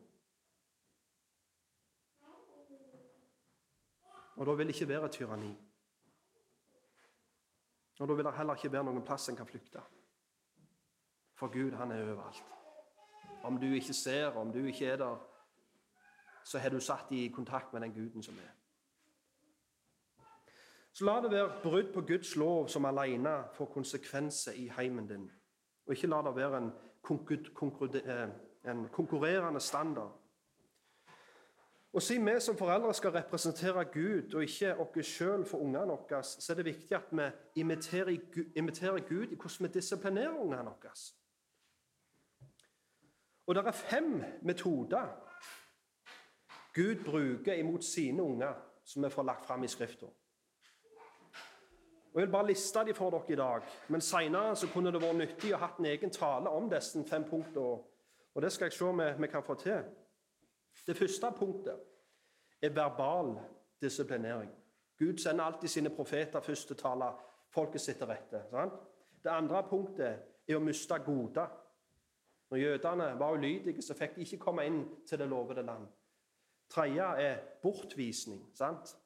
[4.39, 5.57] Og da vil det ikke være tyranni.
[7.99, 9.81] Og da vil det heller ikke være noen plass en kan flykte.
[11.35, 12.45] For Gud, han er overalt.
[13.43, 15.17] Om du ikke ser, om du ikke er der,
[16.45, 18.58] så har du satt i kontakt med den guden som er.
[20.99, 25.29] Så la det være brudd på Guds lov som alene får konsekvenser i heimen din.
[25.87, 26.73] Og ikke la det være en,
[27.95, 28.29] eh,
[28.71, 30.17] en konkurrerende standard
[31.93, 36.23] og Siden vi som foreldre skal representere Gud og ikke oss sjøl for ungene våre,
[36.23, 40.93] så er det viktig at vi imiterer Gud i hvordan vi disiplinerer ungene våre.
[43.47, 45.09] Og det er fem metoder
[46.75, 50.07] Gud bruker imot sine unger, som vi får lagt fram i Skrifta.
[52.13, 55.17] Og Jeg vil bare liste de for dere i dag, men seinere kunne det vært
[55.17, 57.79] nyttig å ha en egen tale om disse fem punktene.
[58.35, 59.85] Og det skal jeg se om vi kan få til.
[60.87, 61.77] Det første punktet
[62.63, 63.39] er verbal
[63.83, 64.51] disiplinering.
[64.99, 67.11] Gud sender alltid sine profeter først til å tale
[67.55, 68.43] folket sitt til rette.
[68.51, 68.81] Sant?
[69.25, 71.49] Det andre punktet er å miste goder.
[72.51, 75.87] Når jødene var ulydige, så fikk de ikke komme inn til det lovede land.
[76.71, 78.51] Tredje er bortvisning.
[78.55, 78.97] sant?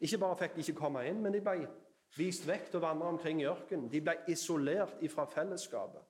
[0.00, 1.68] Ikke bare fikk de ikke komme inn, men de ble
[2.16, 3.90] vist vekk til å vandre omkring i ørkenen.
[3.90, 6.02] De ble isolert fra fellesskapet.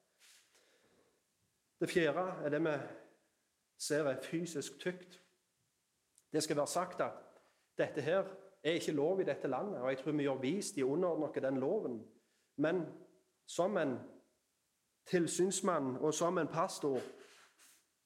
[1.80, 2.76] Det fjerde er det vi
[3.80, 5.20] ser er fysisk tykt.
[6.32, 7.20] Det skal være sagt at
[7.78, 8.24] dette her
[8.62, 11.28] er ikke lov i dette landet, og jeg tror vi gjør vist i å underordne
[11.28, 11.96] oss den loven.
[12.56, 12.82] Men
[13.48, 13.96] som en
[15.08, 17.00] tilsynsmann og som en pastor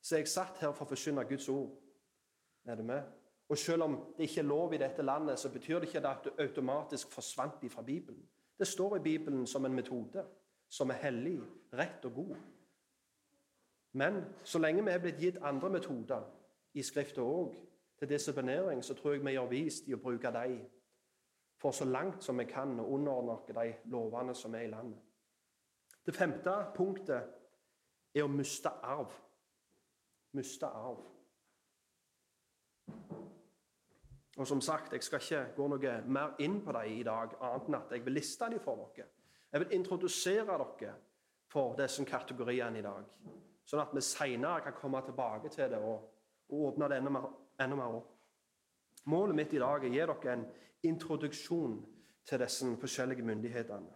[0.04, 1.72] så er jeg satt her for å forkynne Guds ord.
[2.68, 3.02] Er du med?
[3.48, 6.24] Og selv om det ikke er lov i dette landet, så betyr det ikke at
[6.24, 8.22] det automatisk forsvant fra Bibelen.
[8.58, 10.24] Det står i Bibelen som en metode
[10.68, 11.40] som er hellig,
[11.72, 12.36] rett og god.
[13.92, 16.22] Men så lenge vi er blitt gitt andre metoder
[16.74, 17.54] i Skriften òg,
[17.98, 20.56] til disiplinering, så tror jeg vi gjør vist i å bruke dem
[21.62, 24.98] for så langt som vi kan å underordne oss de lovene som er i landet.
[26.06, 27.30] Det femte punktet
[28.14, 29.14] er å miste arv.
[30.34, 31.13] Miste arv.
[34.36, 37.68] Og som sagt, Jeg skal ikke gå noe mer inn på dem i dag, annet
[37.68, 39.06] enn at jeg vil liste dem for dere.
[39.52, 40.94] Jeg vil introdusere dere
[41.48, 43.04] for disse kategoriene i dag,
[43.64, 46.08] sånn at vi senere kan komme tilbake til det og,
[46.50, 47.28] og åpne det enda mer,
[47.62, 48.10] enda mer opp.
[49.06, 50.46] Målet mitt i dag er å gi dere en
[50.82, 51.78] introduksjon
[52.26, 53.94] til disse forskjellige myndighetene.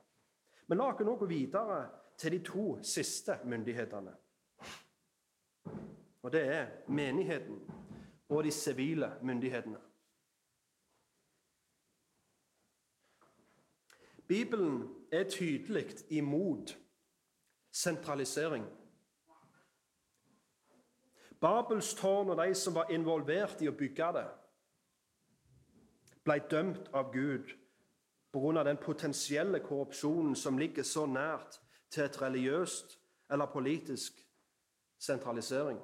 [0.68, 1.80] Men la oss nå gå videre
[2.18, 4.14] til de to siste myndighetene.
[6.22, 7.60] Og det er menigheten
[8.28, 9.87] og de sivile myndighetene.
[14.28, 16.78] Bibelen er tydelig imot
[17.72, 18.64] sentralisering.
[21.40, 24.26] Babels tårn og de som var involvert i å bygge det,
[26.26, 27.54] ble dømt av Gud
[28.32, 28.64] pga.
[28.64, 31.60] den potensielle korrupsjonen som ligger så nært
[31.90, 32.98] til et religiøst
[33.30, 34.26] eller politisk
[34.98, 35.78] sentralisering.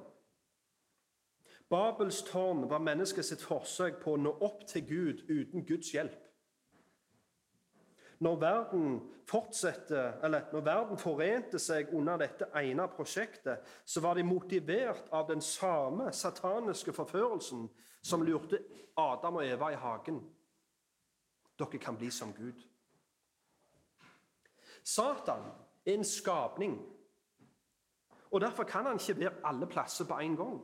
[1.71, 6.24] Babels tårn var menneskets forsøk på å nå opp til Gud uten Guds hjelp.
[8.25, 8.85] Når verden,
[10.53, 16.09] når verden forente seg under dette ene prosjektet, så var de motivert av den samme
[16.13, 17.67] sataniske forførelsen
[18.01, 18.63] som lurte
[18.97, 20.23] Adam og Eva i hagen.
[21.59, 22.63] Dere kan bli som Gud.
[24.85, 25.45] Satan
[25.85, 26.79] er en skapning,
[28.31, 30.57] og derfor kan han ikke være alle plasser på en gang.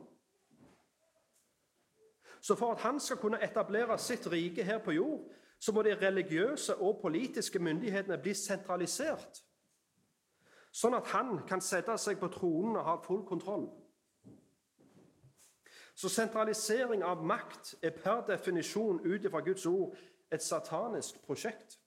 [2.41, 5.29] Så for at han skal kunne etablere sitt rike her på jord,
[5.61, 9.43] så må de religiøse og politiske myndighetene bli sentralisert,
[10.73, 13.67] sånn at han kan sette seg på tronen og ha full kontroll.
[15.93, 19.93] Så sentralisering av makt er per definisjon ut ifra Guds ord
[20.33, 21.77] et satanisk prosjekt.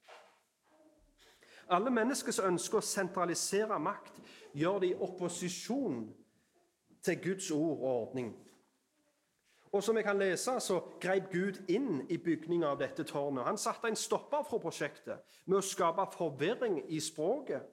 [1.67, 4.21] Alle mennesker som ønsker å sentralisere makt,
[4.55, 6.05] gjør det i opposisjon
[7.03, 8.35] til Guds ord og ordning.
[9.75, 13.43] Og som jeg kan lese, så grep Gud inn i bygninga av dette tårnet.
[13.43, 17.67] Han satte en stopper for prosjektet med å skape forvirring i språket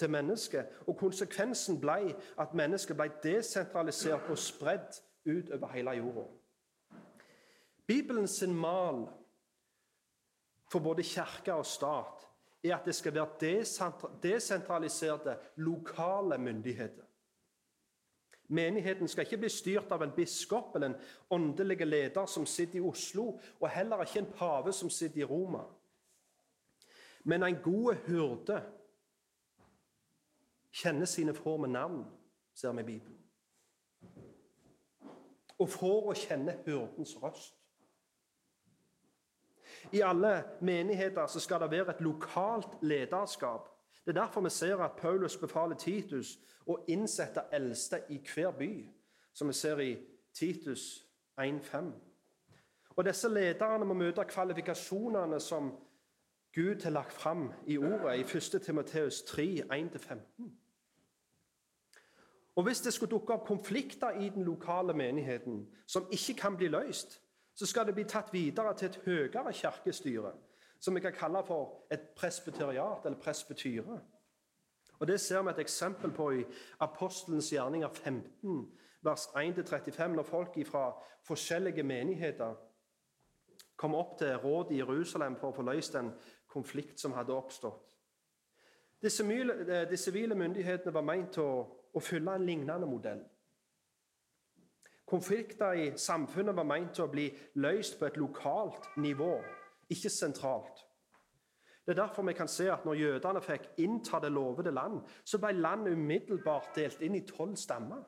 [0.00, 0.70] til mennesket.
[0.88, 4.96] Og konsekvensen ble at mennesket ble desentralisert og spredd
[5.28, 6.24] utover hele jorda.
[7.86, 9.04] Bibelens mal
[10.72, 12.28] for både kirke og stat
[12.64, 17.11] er at det skal være desentraliserte lokale myndigheter.
[18.52, 20.98] Menigheten skal ikke bli styrt av en biskop eller en
[21.32, 25.64] åndelig leder som sitter i Oslo, og heller ikke en pave som sitter i Roma.
[27.24, 28.58] Men en god hyrde
[30.72, 32.04] kjenner sine får med navn,
[32.54, 33.18] ser vi i Bibelen.
[35.58, 37.56] Og får å kjenne hyrdens røst.
[39.92, 43.71] I alle menigheter skal det være et lokalt lederskap.
[44.04, 48.72] Det er derfor vi ser at Paulus befaler Titus å innsette eldste i hver by,
[49.32, 49.92] som vi ser i
[50.34, 51.06] Titus
[51.40, 51.92] 1,5.
[52.96, 55.70] Og Disse lederne må møte kvalifikasjonene som
[56.52, 58.62] Gud har lagt fram i ordet i 1.
[58.62, 60.50] Timoteus 3, 1-15.
[62.56, 66.68] Og Hvis det skulle dukke opp konflikter i den lokale menigheten som ikke kan bli
[66.68, 67.22] løst,
[67.54, 70.32] så skal det bli tatt videre til et høyere kirkestyre,
[70.82, 74.00] som vi kan kalle for et presbyteriat eller presbytyre.
[74.98, 76.44] Og Det ser vi et eksempel på i
[76.80, 78.72] Apostelens gjerninger 15,
[79.02, 82.54] vers 1-35, når folk fra forskjellige menigheter
[83.76, 86.12] kom opp til rådet i Jerusalem for å få løst en
[86.46, 87.96] konflikt som hadde oppstått.
[89.02, 89.10] De
[89.96, 91.64] sivile myndighetene var meint til å,
[91.94, 93.24] å fylle en lignende modell.
[95.06, 99.34] Konflikter i samfunnet var meint til å bli løst på et lokalt nivå,
[99.92, 100.82] ikke sentralt.
[101.86, 105.38] Det er derfor vi kan se at når jødene fikk innta det lovede land, så
[105.42, 108.04] ble landet umiddelbart delt inn i tolv stammer.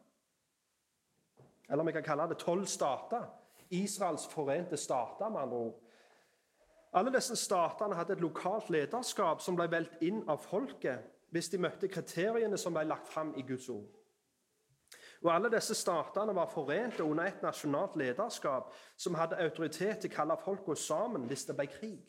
[1.71, 3.27] Eller vi kan kalle det tolv stater.
[3.71, 5.81] Israels forente stater, med andre ord.
[6.95, 11.59] Alle disse statene hadde et lokalt lederskap som ble valgt inn av folket hvis de
[11.59, 13.89] møtte kriteriene som ble lagt fram i Guds ord.
[15.25, 20.15] Og Alle disse statene var forente under et nasjonalt lederskap som hadde autoritet til å
[20.15, 22.03] kalle folka sammen hvis det ble krig.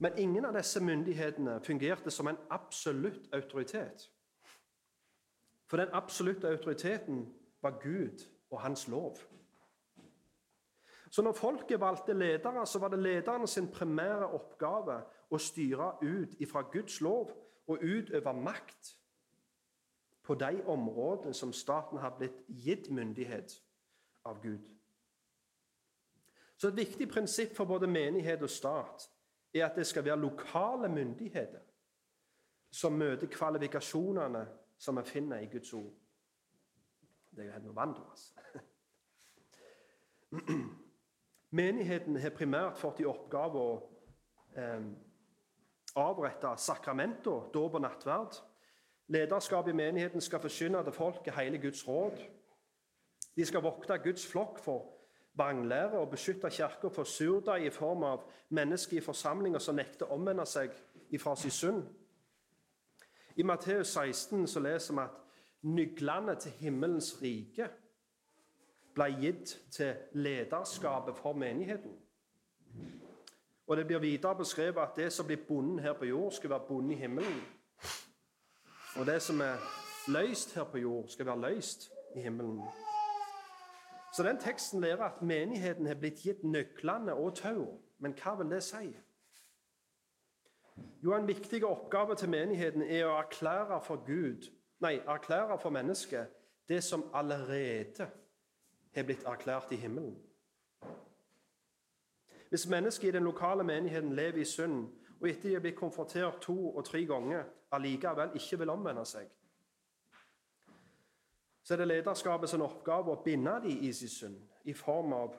[0.00, 4.08] Men ingen av disse myndighetene fungerte som en absolutt autoritet.
[5.68, 7.26] For den absolutte autoriteten
[7.62, 9.20] var Gud og hans lov.
[11.10, 16.40] Så når folket valgte ledere, så var det lederne sin primære oppgave å styre ut
[16.40, 17.32] ifra Guds lov
[17.66, 18.96] og utøve makt
[20.26, 23.62] på de områdene som staten har blitt gitt myndighet
[24.24, 24.68] av Gud.
[26.56, 29.10] Så Et viktig prinsipp for både menighet og stat
[29.54, 31.60] er at det skal være lokale myndigheter
[32.70, 34.46] som møter kvalifikasjonene
[34.78, 35.92] som vi finner i Guds ord.
[37.30, 38.02] Det er jo helt nødvendig.
[38.10, 38.32] Altså.
[41.60, 43.76] Menigheten har primært fått i oppgave å
[44.56, 44.82] eh,
[45.96, 48.40] avrette sakramenter, dåp og nattverd.
[49.08, 52.18] Lederskapet i menigheten skal forsyne til folket hele Guds råd.
[53.36, 54.92] De skal vokte Guds flokk for
[55.34, 60.16] vranglære og beskytte Kirka for surdeig i form av mennesker i forsamlinger som nekter å
[60.16, 60.72] omvende seg
[61.10, 61.82] ifra sin synd.
[63.36, 65.20] I Matteus 16 så leser vi at
[65.62, 67.68] nøklene til himmelens rike
[68.96, 71.92] ble gitt til lederskapet for menigheten.
[73.66, 76.66] Og Det blir videre beskrevet at det som blir bonden her på jord, skal være
[76.68, 77.42] bonde i himmelen.
[78.98, 79.56] Og det som er
[80.08, 82.60] løst her på jord, skal være løst i himmelen.
[84.16, 87.78] Så den teksten lærer at menigheten har blitt gitt nøklene og tauet.
[87.98, 88.96] Men hva vil det si?
[91.04, 94.48] Jo, En viktig oppgave til menigheten er å erklære for Gud,
[94.80, 96.32] nei, erklære for mennesket
[96.68, 98.08] det som allerede
[98.94, 100.16] har blitt erklært i himmelen.
[102.48, 104.88] Hvis mennesket i den lokale menigheten lever i synd,
[105.20, 109.28] og etter de har blitt konfrontert to og tre ganger, allikevel ikke vil omvende seg,
[111.66, 115.34] så er det lederskapets oppgave å binde dem i sin synd i form av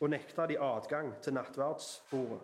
[0.00, 2.42] å nekte dem adgang til nattverdsbordet.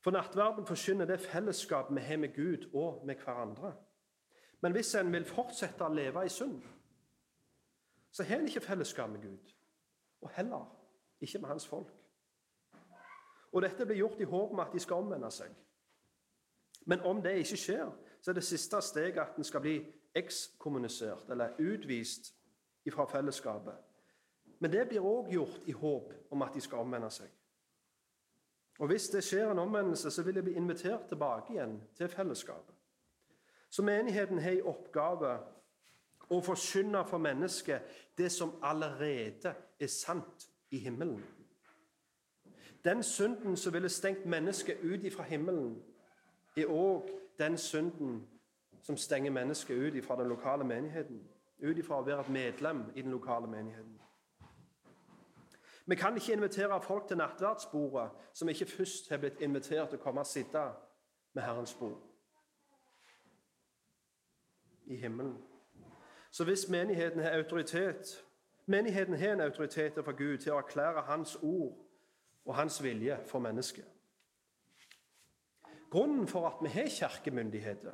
[0.00, 3.74] For nattverden forkynner det fellesskap vi har med Gud og med hverandre.
[4.62, 6.62] Men hvis en vil fortsette å leve i synd,
[8.10, 9.52] så har en ikke fellesskap med Gud.
[10.22, 10.64] Og heller
[11.20, 11.99] ikke med hans folk.
[13.52, 15.50] Og dette blir gjort i håp om at de skal omvende seg.
[16.86, 17.90] Men om det ikke skjer,
[18.20, 19.76] så er det siste steget at en skal bli
[20.14, 22.34] ekskommunisert eller utvist
[22.90, 23.74] fra fellesskapet.
[24.58, 27.28] Men det blir òg gjort i håp om at de skal omvende seg.
[28.80, 32.74] Og Hvis det skjer en omvendelse, så vil de bli invitert tilbake igjen til fellesskapet.
[33.70, 35.34] Så menigheten har i oppgave
[36.30, 37.82] å forkynne for mennesket
[38.18, 41.22] det som allerede er sant i himmelen.
[42.84, 45.82] Den synden som ville stengt mennesket ut fra himmelen,
[46.56, 47.08] er òg
[47.38, 48.28] den synden
[48.82, 51.20] som stenger mennesket ut fra den lokale menigheten.
[51.62, 54.00] Ut fra å være et medlem i den lokale menigheten.
[55.86, 60.02] Vi kan ikke invitere folk til nattverdsbordet som ikke først har blitt invitert til å
[60.02, 60.62] komme og sitte
[61.34, 61.98] med Herrens bord
[64.86, 65.36] i himmelen.
[66.30, 68.24] Så hvis menigheten har autoritet
[68.66, 71.89] Menigheten har en autoritet fra Gud til å erklære Hans ord
[72.50, 73.84] og Hans vilje for mennesket.
[75.90, 77.92] Grunnen for at vi har kirkemyndigheter,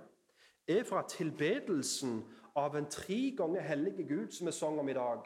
[0.69, 2.25] er for at tilbedelsen
[2.57, 5.21] av en tre ganger hellige Gud, som vi sang om i dag,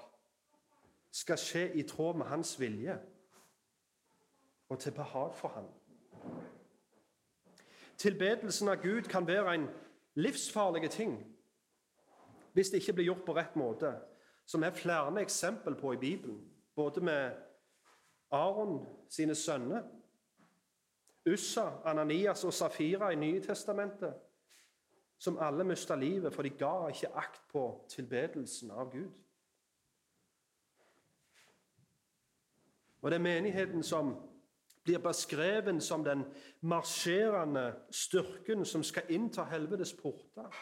[1.12, 2.98] skal skje i tråd med hans vilje
[4.68, 5.66] og til behag for ham.
[7.98, 9.68] Tilbedelsen av Gud kan være en
[10.14, 11.18] livsfarlig ting
[12.52, 13.94] hvis det ikke blir gjort på rett måte,
[14.46, 16.40] som er flere eksempel på i Bibelen,
[16.74, 17.49] både med
[18.30, 19.82] Aron sine sønner,
[21.32, 24.14] Ussa, Ananias og Safira i Nye testamentet,
[25.18, 29.10] som alle mista livet, for de ga ikke akt på tilbedelsen av Gud.
[33.02, 34.14] Og det er menigheten som
[34.84, 36.24] blir beskrevet som den
[36.60, 40.56] marsjerende styrken som skal innta helvetes porter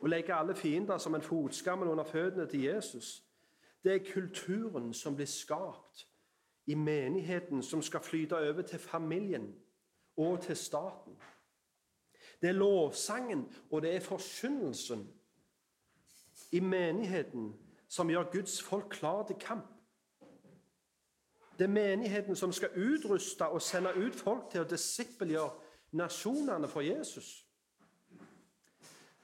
[0.00, 3.22] og legge alle fiender som en fotskammel under føttene til Jesus.
[3.84, 6.06] Det er kulturen som blir skapt
[6.66, 9.54] i menigheten, som skal flyte over til familien
[10.16, 11.16] og til staten.
[12.42, 15.08] Det er lovsangen og det er forkynnelsen
[16.52, 17.54] i menigheten
[17.88, 19.66] som gjør Guds folk klar til kamp.
[21.58, 25.50] Det er menigheten som skal utruste og sende ut folk til å disippelgjøre
[25.96, 27.46] nasjonene for Jesus.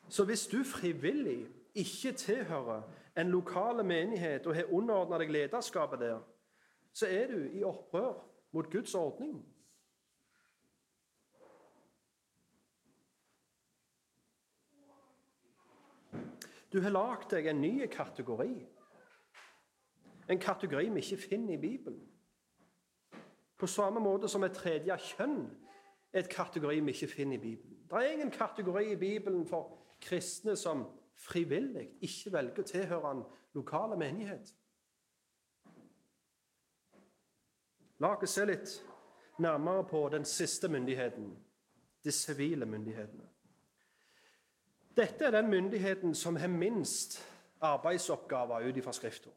[0.09, 2.83] Så hvis du frivillig ikke tilhører
[3.17, 6.21] en lokal menighet og har underordna deg lederskapet der,
[6.93, 8.15] så er du i opprør
[8.53, 9.41] mot Guds ordning.
[16.73, 18.53] Du har lagd deg en ny kategori.
[20.33, 22.09] En kategori vi ikke finner i Bibelen.
[23.59, 25.43] På samme måte som et tredje kjønn
[26.13, 27.77] er et kategori vi ikke finner i Bibelen.
[27.91, 33.23] Det er ingen kategori i Bibelen for kristne som frivillig ikke velger å tilhøre en
[33.55, 34.55] lokale menighet.
[38.03, 38.73] La oss se litt
[39.39, 41.29] nærmere på den siste myndigheten,
[42.05, 43.29] de sivile myndighetene.
[44.97, 47.21] Dette er den myndigheten som har minst
[47.61, 49.31] arbeidsoppgaver ut ifra Skrifta.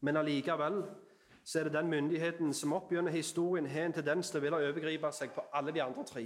[0.00, 0.84] Men allikevel
[1.44, 4.62] så er det den myndigheten som opp gjennom historien har en tendens til å ville
[4.70, 6.24] overgripe seg på alle de andre tre.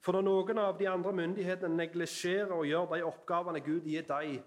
[0.00, 4.42] For når noen av de andre myndighetene neglisjerer og gjør de oppgavene Gud gir dem,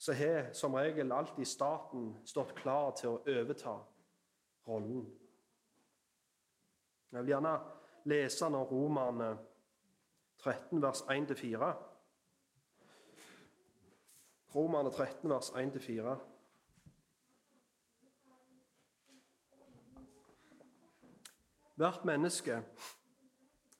[0.00, 3.74] så har som regel alltid staten stått klar til å overta
[4.64, 5.02] rollen.
[7.12, 7.50] Jeg vil gjerne
[8.08, 9.28] lese nå Romerne
[10.40, 11.68] 13, vers 1-4.
[14.54, 16.14] Romerne 13, vers 1-4.
[21.76, 22.62] Hvert menneske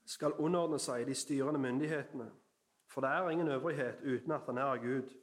[0.05, 2.29] skal underordne seg de styrende myndighetene,
[2.85, 5.17] for det er ingen øvrighet uten at han er av Gud.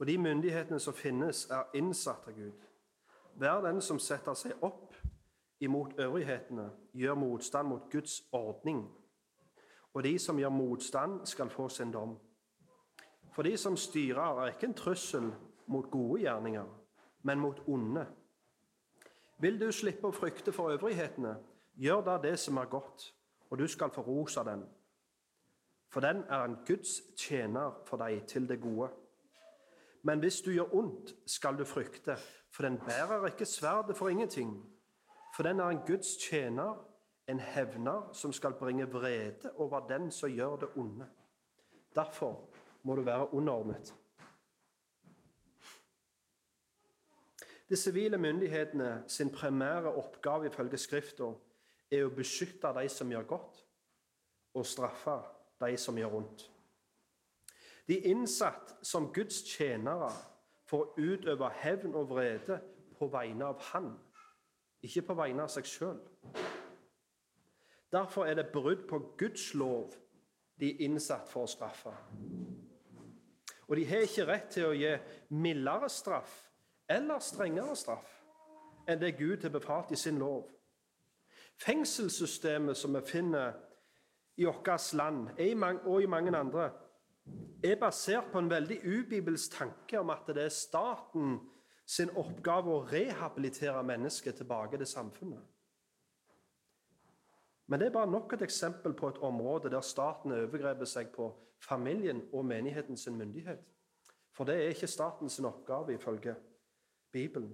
[0.00, 2.52] Og de myndighetene som finnes, er innsatt av Gud.
[3.36, 4.94] Hver den som setter seg opp
[5.60, 8.86] imot øvrighetene, gjør motstand mot Guds ordning.
[9.94, 12.16] Og de som gjør motstand, skal få sin dom.
[13.32, 15.28] For de som styrer, er ikke en trussel
[15.66, 16.66] mot gode gjerninger,
[17.22, 18.06] men mot onde.
[19.38, 21.36] Vil du slippe å frykte for øvrighetene,
[21.76, 23.14] gjør da det som er godt,
[23.50, 24.64] og du skal få ros av den.
[25.92, 28.88] For den er en Guds tjener for deg til det gode.
[30.02, 32.16] Men hvis du gjør ondt, skal du frykte,
[32.50, 34.54] for den bærer ikke sverdet for ingenting
[35.34, 36.86] for den er en Guds tjener,
[37.28, 41.06] en hevner, som skal bringe vrede over den som gjør det onde.
[41.94, 42.48] Derfor
[42.82, 43.94] må du være underordnet.
[47.68, 51.32] De sivile myndighetene sin primære oppgave ifølge Skrifta
[51.90, 53.66] er å beskytte de som gjør godt,
[54.54, 55.20] og straffe
[55.62, 56.49] de som gjør vondt.
[57.90, 60.12] De innsatt som Guds tjenere
[60.70, 62.60] for å utøve hevn og vrede
[62.94, 63.90] på vegne av Han
[64.82, 65.98] ikke på vegne av seg sjøl.
[67.90, 69.96] Derfor er det brudd på Guds lov
[70.60, 71.92] de er innsatt for å straffe.
[73.68, 74.92] Og de har ikke rett til å gi
[75.34, 76.32] mildere straff
[76.90, 78.16] eller strengere straff
[78.88, 80.48] enn det Gud har befalt i sin lov.
[81.60, 83.58] Fengselssystemet som vi finner
[84.40, 85.28] i vårt land
[85.84, 86.70] og i mange andre,
[87.62, 91.38] er basert på en veldig ubibelsk tanke om at det er staten
[91.90, 95.42] sin oppgave å rehabilitere mennesket tilbake til samfunnet.
[97.70, 101.28] Men det er bare nok et eksempel på et område der staten overgreper seg på
[101.62, 103.60] familien og menigheten sin myndighet.
[104.34, 106.34] For det er ikke statens oppgave ifølge
[107.12, 107.52] Bibelen.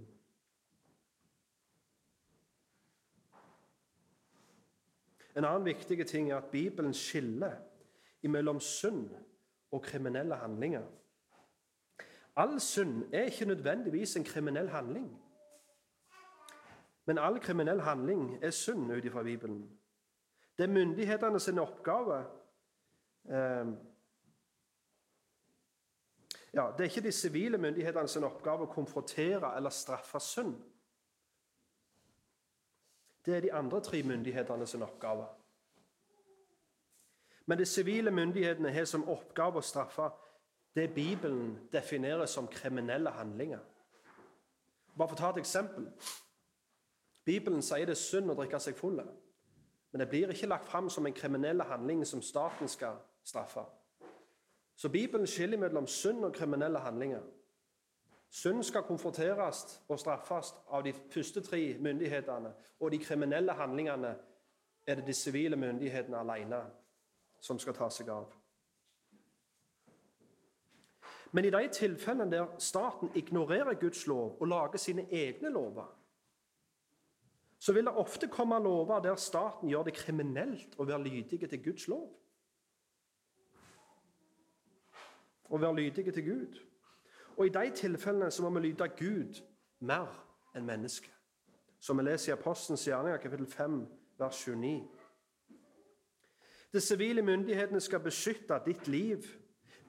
[5.37, 7.59] En annen viktig ting er at Bibelen skiller
[8.27, 9.11] mellom synd
[9.77, 10.83] og kriminelle handlinger.
[12.37, 15.23] All synd er ikke nødvendigvis en kriminell handling.
[17.05, 19.79] Men all kriminell handling er synd ut ifra Bibelen.
[20.59, 22.19] Det er myndighetene sin oppgave
[23.29, 23.67] eh,
[26.55, 30.55] ja, Det er ikke de sivile myndighetene sin oppgave å konfrontere eller straffe synd.
[33.27, 35.27] Det er de andre tre myndighetene sin oppgave.
[37.47, 40.11] Men de sivile myndighetene har som oppgave å straffe
[40.77, 43.61] det Bibelen definerer som kriminelle handlinger.
[44.99, 45.87] Bare for å ta et eksempel.
[47.25, 49.01] Bibelen sier det er synd å drikke seg full.
[49.93, 53.65] Men det blir ikke lagt fram som en kriminell handling som staten skal straffe.
[54.77, 57.23] Så Bibelen skiller mellom synd og kriminelle handlinger.
[58.31, 62.53] Synd skal konfronteres og straffes av de første tre myndighetene.
[62.81, 64.17] Og de kriminelle handlingene
[64.87, 66.65] er det de sivile myndighetene alene
[67.47, 68.33] som skal ta seg av.
[71.33, 75.89] Men i de tilfellene der staten ignorerer Guds lov og lager sine egne lover,
[77.59, 81.63] så vil det ofte komme lover der staten gjør det kriminelt å være lydige til
[81.65, 82.07] Guds lov.
[85.51, 86.61] Å være lydige til Gud.
[87.37, 89.43] Og i de tilfellene så må vi lyde Gud
[89.79, 90.09] mer
[90.57, 91.13] enn mennesket.
[91.81, 93.83] Som vi leser i Apostelens gjerninger, kapittel 5,
[94.19, 94.89] vers 29.
[96.77, 99.23] De sivile myndighetene skal beskytte ditt liv,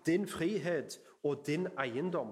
[0.06, 2.30] din frihet og din eiendom.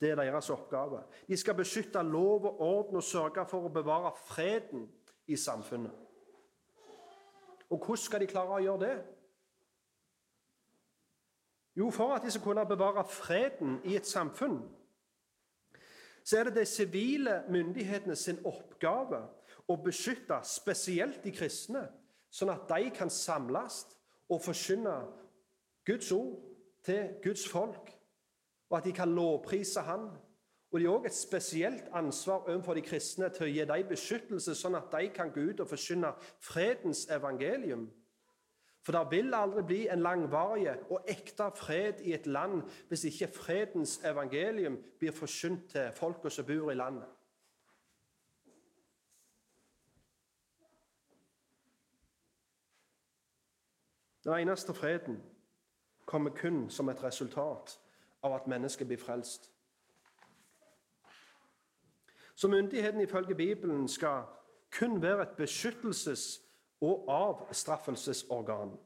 [0.00, 0.98] Det er deres oppgave.
[1.28, 4.82] De skal beskytte lov og orden og sørge for å bevare freden
[5.26, 5.94] i samfunnet.
[7.70, 8.98] Og hvordan skal de klare å gjøre det?
[11.80, 14.58] Jo, for at de skal kunne bevare freden i et samfunn,
[16.24, 19.22] så er det de sivile myndighetene sin oppgave
[19.72, 21.86] å beskytte spesielt de kristne,
[22.30, 23.82] sånn at de kan samles
[24.30, 24.96] og forkynne
[25.86, 26.36] Guds ord
[26.86, 27.90] til Guds folk
[28.70, 30.10] og at de kan lovprise Han.
[30.70, 34.54] Og De har òg et spesielt ansvar overfor de kristne til å gi dem beskyttelse,
[34.54, 37.88] sånn at de kan gå ut og forkynne fredens evangelium.
[38.86, 43.32] For det vil aldri bli en langvarig og ekte fred i et land hvis ikke
[43.34, 47.08] fredens evangelium blir forkynt til folka som bor i landet.
[54.24, 55.22] Den eneste freden
[56.06, 57.80] kommer kun som et resultat
[58.22, 59.52] av at mennesket blir frelst.
[62.34, 64.22] Så myndigheten ifølge Bibelen skal
[64.70, 66.40] kun være et beskyttelses-
[66.80, 68.78] og avstraffelsesorgan.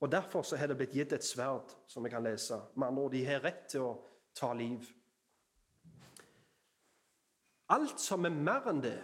[0.00, 2.60] Og Derfor så har det blitt gitt et sverd, som vi kan lese.
[2.76, 4.86] Med andre ord, de har rett til å ta liv.
[7.68, 8.98] Alt som er mer enn det,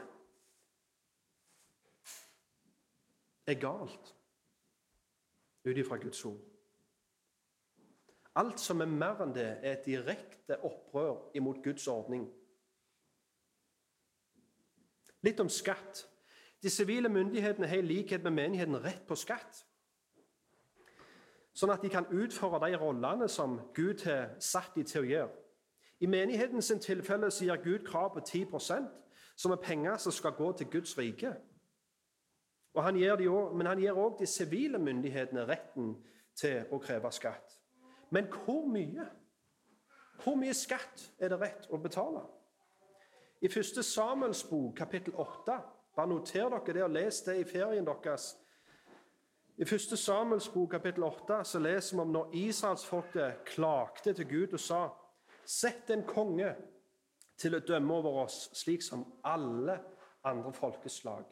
[3.47, 4.15] er galt
[5.65, 6.41] ut ifra Guds ord.
[8.35, 12.29] Alt som er mer enn det, er et direkte opprør imot Guds ordning.
[15.27, 16.07] Litt om skatt.
[16.63, 19.65] De sivile myndighetene har i likhet med menigheten rett på skatt.
[21.57, 25.37] Sånn at de kan utføre de rollene som Gud har satt dem til å gjøre.
[26.01, 28.47] I menighetens tilfelle sier Gud krav på 10
[29.37, 31.35] som er penger som skal gå til Guds rike.
[32.75, 35.95] Og han gir de også, men han gir òg de sivile myndighetene retten
[36.39, 37.57] til å kreve skatt.
[38.11, 39.07] Men hvor mye?
[40.23, 42.23] Hvor mye skatt er det rett å betale?
[43.41, 43.83] I 1.
[43.87, 45.61] Samuels bok, kapittel 8
[45.97, 48.37] Bare noter dere det og les det i ferien deres.
[49.59, 49.97] I 1.
[49.99, 54.89] Samuels bok, kapittel 8 så leser vi om når israelsfolket klagde til Gud og sa
[55.51, 56.53] Sett en konge
[57.41, 59.81] til å dømme over oss, slik som alle
[60.25, 61.25] andre folkeslag.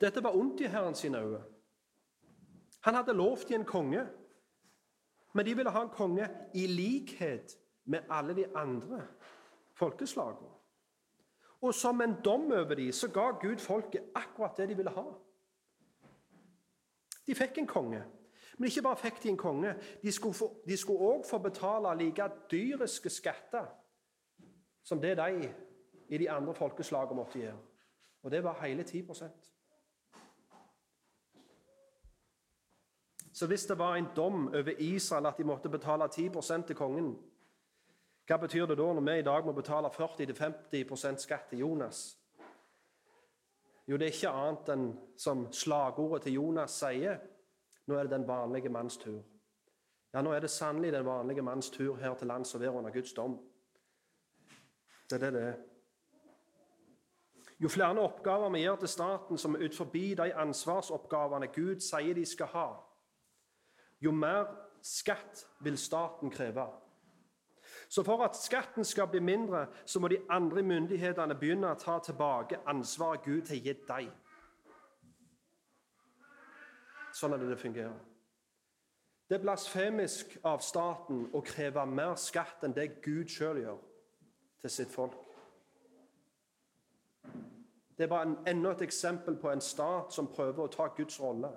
[0.00, 1.42] Dette var ondt i Herren sine øyne.
[2.80, 4.06] Han hadde lovt dem en konge,
[5.32, 9.06] men de ville ha en konge i likhet med alle de andre
[9.74, 10.48] folkeslagene.
[11.60, 15.04] Og som en dom over dem så ga Gud folket akkurat det de ville ha.
[17.26, 18.04] De fikk en konge.
[18.58, 23.66] Men ikke bare fikk de en konge, de skulle òg få betale like dyriske skatter
[24.82, 25.50] som det de
[26.08, 27.58] i de andre folkeslagene måtte gjøre.
[28.22, 29.04] Og det var hele 10
[33.38, 37.12] Så hvis det var en dom over Israel at de måtte betale 10% til kongen,
[38.26, 42.00] hva betyr det da når vi i dag må betale 40-50% skatt til Jonas?
[43.88, 47.20] Jo, det er ikke annet enn som slagordet til Jonas sier.
[47.86, 49.22] Nå er det den vanlige manns tur.
[50.12, 52.90] Ja, nå er det sannelig den vanlige manns tur her til lands å være under
[52.90, 53.38] Guds dom.
[55.06, 55.62] Det er det det er.
[57.62, 62.18] Jo flere oppgaver vi gjør til staten som er ut forbi de ansvarsoppgavene Gud sier
[62.18, 62.68] de skal ha,
[64.00, 64.46] jo mer
[64.82, 66.66] skatt vil staten kreve.
[67.88, 71.98] Så for at skatten skal bli mindre, så må de andre myndighetene begynne å ta
[72.04, 74.10] tilbake ansvaret Gud har gitt dem.
[77.16, 77.96] Sånn er det det fungerer.
[79.28, 83.80] Det er blasfemisk av staten å kreve mer skatt enn det Gud sjøl gjør
[84.62, 85.16] til sitt folk.
[87.98, 91.50] Det er bare enda et eksempel på en stat som prøver å ta Guds rolle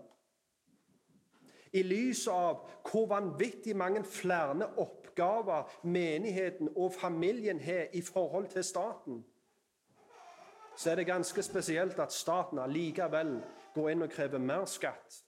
[1.74, 8.64] i lys av hvor vanvittig mange flere oppgaver menigheten og familien har i forhold til
[8.64, 9.26] staten,
[10.76, 13.36] så er det ganske spesielt at staten allikevel
[13.76, 15.22] går inn og krever mer skatt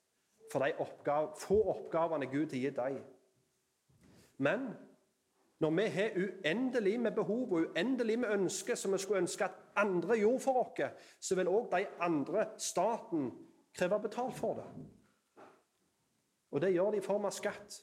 [0.52, 3.00] for de oppgave, få oppgavene Gud har gitt dem.
[4.38, 4.68] Men
[5.60, 9.62] når vi har uendelig med behov og uendelig med ønsker som vi skulle ønske at
[9.76, 13.32] andre gjorde for oss, så vil òg de andre, staten,
[13.78, 14.68] kreve betalt for det.
[16.54, 17.80] Og det gjør de i form av skatt.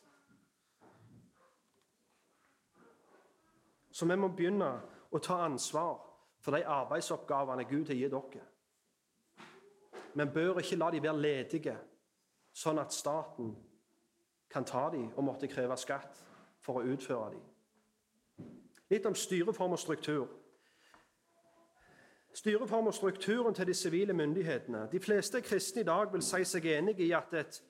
[3.91, 4.71] Så vi må begynne
[5.11, 5.99] å ta ansvar
[6.41, 8.47] for de arbeidsoppgavene Gud har gitt dere.
[10.14, 11.75] Men bør ikke la de være ledige,
[12.55, 13.53] sånn at staten
[14.51, 16.23] kan ta dem og måtte kreve skatt
[16.62, 17.43] for å utføre dem.
[18.91, 20.29] Litt om styreform og struktur.
[22.35, 24.87] Styreform og strukturen til de sivile myndighetene.
[24.93, 27.61] De fleste kristne i dag vil si seg enig i at et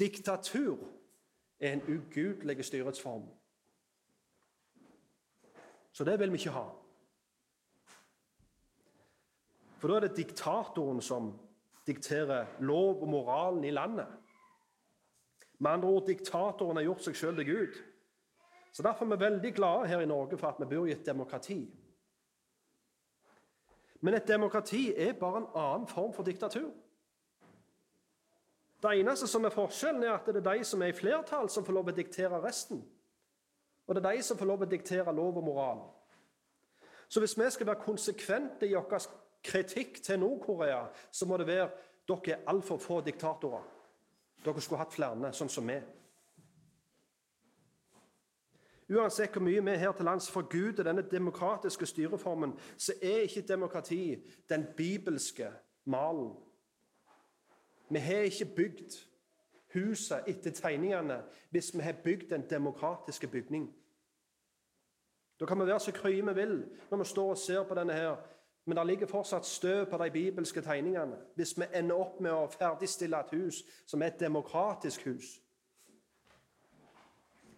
[0.00, 0.78] diktatur
[1.60, 3.28] er en ugudelig styresform.
[5.92, 6.68] Så det vil vi ikke ha.
[9.80, 11.32] For da er det diktatoren som
[11.86, 14.08] dikterer lov og moralen i landet.
[15.58, 17.78] Med andre ord diktatoren har gjort seg sjøl til Gud.
[18.72, 21.06] Så Derfor er vi veldig glade her i Norge for at vi bor i et
[21.06, 21.60] demokrati.
[24.00, 26.70] Men et demokrati er bare en annen form for diktatur.
[28.82, 31.64] Det eneste som er forskjellen, er at det er de som er i flertall, som
[31.64, 32.80] får lov å diktere resten.
[33.86, 35.82] Og det er de som får lov å diktere lov og moral.
[37.08, 39.08] Så hvis vi skal være konsekvente i vår
[39.44, 41.70] kritikk til Nord-Korea, så må det være
[42.08, 43.64] dere er altfor få diktatorer.
[44.44, 45.76] Dere skulle hatt flere, sånn som vi.
[48.90, 54.16] Uansett hvor mye vi her til lands forguder denne demokratiske styreformen, så er ikke demokrati
[54.48, 55.52] den bibelske
[55.84, 56.32] malen.
[57.90, 58.98] Vi har ikke bygd
[59.74, 63.74] huset etter tegningene hvis vi har bygd den demokratiske bygning.
[65.40, 67.92] Da kan vi være så krye vi vil når vi står og ser på denne
[67.92, 68.16] her,
[68.64, 72.50] men det ligger fortsatt støv på de bibelske tegningene hvis vi ender opp med å
[72.52, 75.40] ferdigstille et hus som er et demokratisk hus.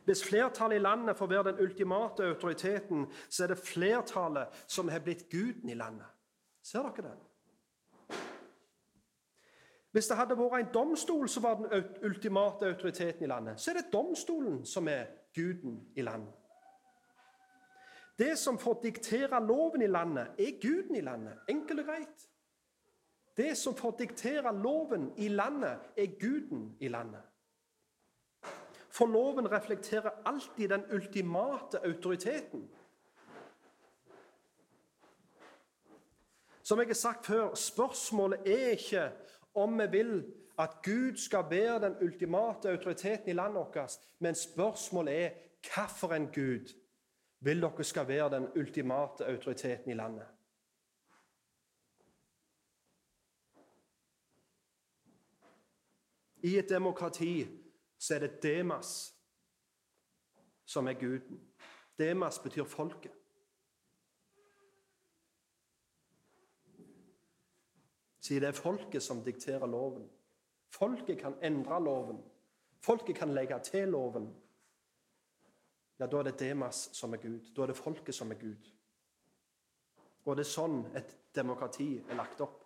[0.05, 4.99] Hvis flertallet i landet får være den ultimate autoriteten, så er det flertallet som har
[4.99, 6.07] blitt guden i landet.
[6.62, 7.32] Ser dere det?
[9.93, 13.80] Hvis det hadde vært en domstol som var den ultimate autoriteten i landet, så er
[13.80, 16.32] det domstolen som er guden i landet.
[18.18, 21.38] Det som får diktere loven i landet, er guden i landet.
[21.49, 22.28] Enkelt og greit.
[23.36, 27.20] Det som får diktere loven i landet, er guden i landet.
[28.93, 32.70] For loven reflekterer alltid den ultimate autoriteten.
[36.62, 39.11] Som jeg har sagt før, spørsmålet er ikke
[39.55, 45.24] om vi vil at Gud skal være den ultimate autoriteten i landet vårt, men spørsmålet
[45.24, 45.30] er
[45.62, 46.72] hvilken Gud
[47.40, 50.26] vil dere skal være den ultimate autoriteten i landet.
[56.42, 57.46] I et demokrati
[57.98, 59.14] så er det Demas
[60.64, 61.40] som er guden.
[61.98, 63.22] Demas betyr folket.
[68.23, 70.07] Siden det er folket som dikterer loven.
[70.70, 72.23] Folket kan endre loven.
[72.81, 74.29] Folket kan legge til loven.
[75.99, 77.51] Ja, da er det Demas som er Gud.
[77.57, 78.70] Da er det folket som er Gud.
[80.25, 82.61] Og det er sånn et demokrati er lagt opp.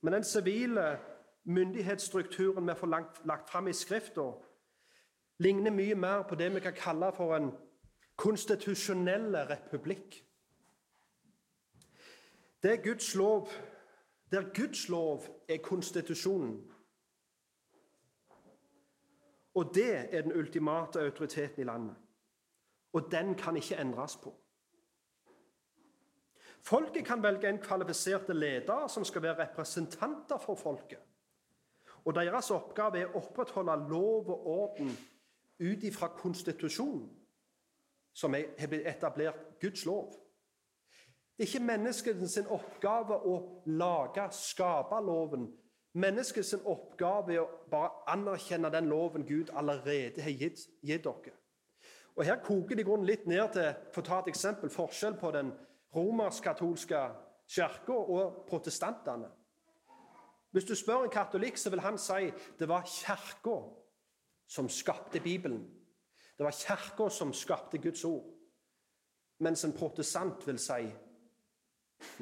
[0.00, 0.98] Men den sivile
[1.44, 2.92] myndighetsstrukturen vi får
[3.26, 4.30] lagt, fram i Skrifta,
[5.38, 7.50] ligner mye mer på det vi kan kalle for en
[8.16, 10.25] konstitusjonell republikk.
[12.66, 13.48] Det er Guds lov,
[14.30, 16.72] der Guds lov er konstitusjonen.
[19.54, 21.96] Og det er den ultimate autoriteten i landet.
[22.92, 24.34] Og den kan ikke endres på.
[26.60, 30.98] Folket kan velge en kvalifiserte leder som skal være representanter for folket.
[32.04, 34.90] Og Deres oppgave er å opprettholde lov og orden
[35.60, 37.10] ut ifra konstitusjonen,
[38.12, 40.25] som har blitt etablert Guds lov.
[41.36, 45.50] Det er ikke menneskets oppgave å lage, skape loven.
[45.96, 51.34] Menneskets oppgave er å bare anerkjenne den loven Gud allerede har gitt, gitt dere.
[52.16, 55.18] Og Her koker det i grunnen litt ned til for å ta et eksempel, forskjell
[55.20, 55.52] på den
[55.96, 57.02] romersk-katolske
[57.52, 59.28] kirka og protestantene.
[60.56, 63.58] Hvis du spør en katolikk, så vil han si det var Kirka
[64.48, 65.66] som skapte Bibelen.
[66.38, 68.24] Det var Kirka som skapte Guds ord.
[69.38, 70.86] Mens en protestant vil si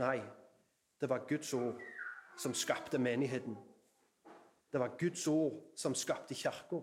[0.01, 0.19] nei,
[1.01, 1.81] det var Guds ord
[2.39, 3.57] som skapte menigheten.
[4.73, 6.81] Det var Guds ord som skapte Kirka.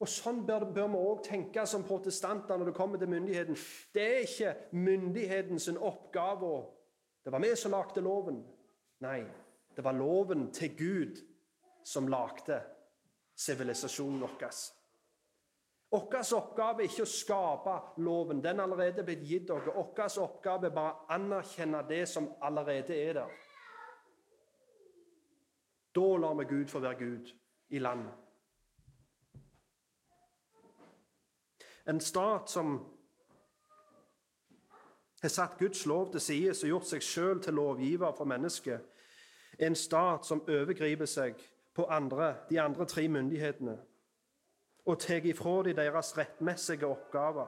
[0.00, 3.58] Og Sånn bør, bør vi òg tenke som protestanter når det kommer til myndigheten.
[3.94, 6.54] Det er ikke myndighetens oppgave.
[7.24, 8.40] Det var vi som lagde loven.
[9.04, 9.20] Nei,
[9.76, 11.20] det var loven til Gud
[11.84, 12.62] som lagde
[13.36, 14.48] sivilisasjonen vår.
[15.90, 17.72] Vår oppgave er ikke å skape
[18.04, 18.38] loven.
[18.42, 19.72] Den er allerede blitt gitt dere.
[19.74, 23.32] Vår oppgave er bare å anerkjenne det som allerede er der.
[25.90, 27.32] Da lar vi Gud få være Gud
[27.74, 28.14] i landet.
[31.90, 32.76] En stat som
[35.22, 38.86] har satt Guds lov til side og gjort seg sjøl til lovgiver for mennesket.
[39.58, 41.40] En stat som overgriper seg
[41.74, 43.80] på andre, de andre tre myndighetene
[44.86, 47.46] og tar ifra dem deres rettmessige oppgaver.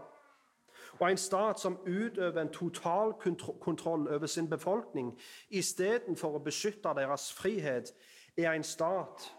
[0.99, 3.12] Og en stat som utøver en total
[3.61, 5.14] kontroll over sin befolkning
[5.51, 7.95] istedenfor å beskytte deres frihet,
[8.37, 9.33] er en stat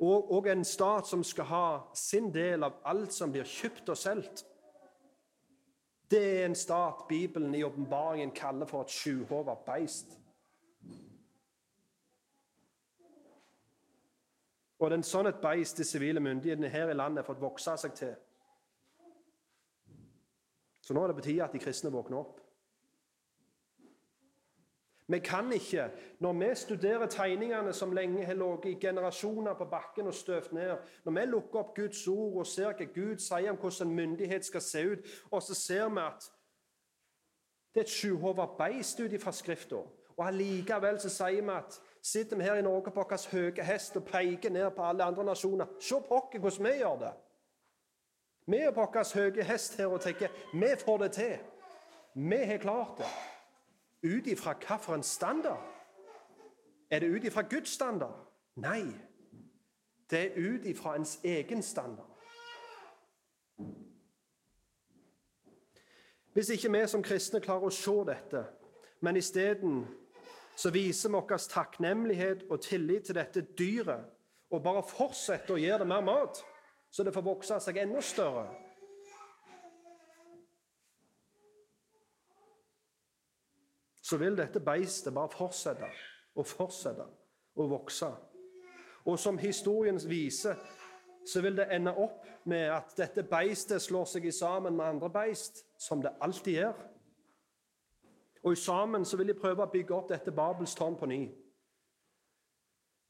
[0.00, 3.98] og, og en stat som skal ha sin del av alt som blir kjøpt og
[3.98, 4.46] solgt.
[6.10, 10.16] Det er en stat Bibelen i åpenbaringen kaller for et sjuhova beist.
[14.80, 17.42] Og det er en sånn et beist de sivile myndighetene her i landet har fått
[17.42, 18.14] vokse seg til.
[20.80, 22.40] Så nå er det på tide at de kristne våkner opp.
[25.10, 30.06] Vi kan ikke, når vi studerer tegningene som lenge har ligget i generasjoner på bakken
[30.06, 33.58] og støvt ned, når vi lukker opp Guds ord og ser hva Gud sier om
[33.58, 36.28] hvordan en myndighet skal se ut, og så ser vi at
[37.74, 39.82] det er et sjuhova beist ut fra Skrifta,
[40.16, 43.96] og allikevel så sier vi at sitter vi her i Norge på vår høye hest
[43.96, 45.66] og peker ned på alle andre nasjoner.
[45.80, 47.12] Se pokker hvordan vi gjør det!
[48.46, 51.36] Vi er på vår høye hest her og tenker vi får det til.
[52.14, 53.10] Vi har klart det.
[54.02, 55.60] Ut ifra hvilken standard?
[56.90, 58.26] Er det ut ifra Guds standard?
[58.56, 58.82] Nei.
[60.10, 62.06] Det er ut ifra ens egen standard.
[66.32, 68.44] Hvis ikke vi som kristne klarer å se dette,
[69.00, 69.84] men isteden
[70.60, 74.08] så viser vi vår takknemlighet og tillit til dette dyret
[74.50, 76.40] og bare fortsetter å gjøre det mer mat,
[76.90, 78.48] så det får vokse seg enda større,
[84.02, 85.88] så vil dette beistet bare fortsette
[86.34, 87.06] og fortsette
[87.54, 88.10] å vokse.
[89.06, 90.58] Og som historien viser,
[91.26, 95.62] så vil det ende opp med at dette beistet slår seg sammen med andre beist,
[95.78, 96.88] som det alltid gjør.
[98.42, 101.20] Og sammen så vil de prøve å bygge opp dette Babels tårn på ny.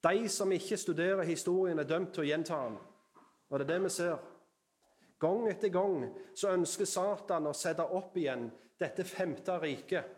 [0.03, 2.79] De som ikke studerer historien, er dømt til å gjenta den.
[3.51, 4.17] Og det er det vi ser.
[5.21, 8.49] Gang etter gang så ønsker Satan å sette opp igjen
[8.81, 10.17] dette femte riket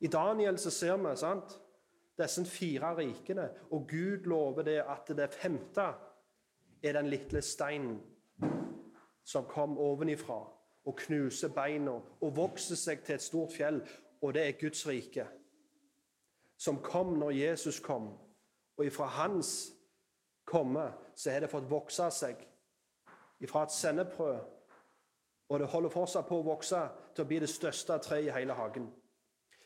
[0.00, 1.58] I Daniel så ser vi sant,
[2.16, 5.86] disse fire rikene, og Gud lover det at det femte
[6.82, 7.98] er den lille steinen
[9.24, 10.40] som kom ovenifra
[10.84, 13.80] og knuser beina og vokser seg til et stort fjell,
[14.22, 15.26] og det er Guds rike.
[16.60, 18.12] Som kom når Jesus kom,
[18.76, 19.72] og ifra hans
[20.44, 22.40] komme så har det fått vokse seg
[23.40, 24.40] ifra et sendeprød,
[25.50, 26.80] og det holder fortsatt på å vokse
[27.14, 28.86] til å bli det største treet i hele hagen.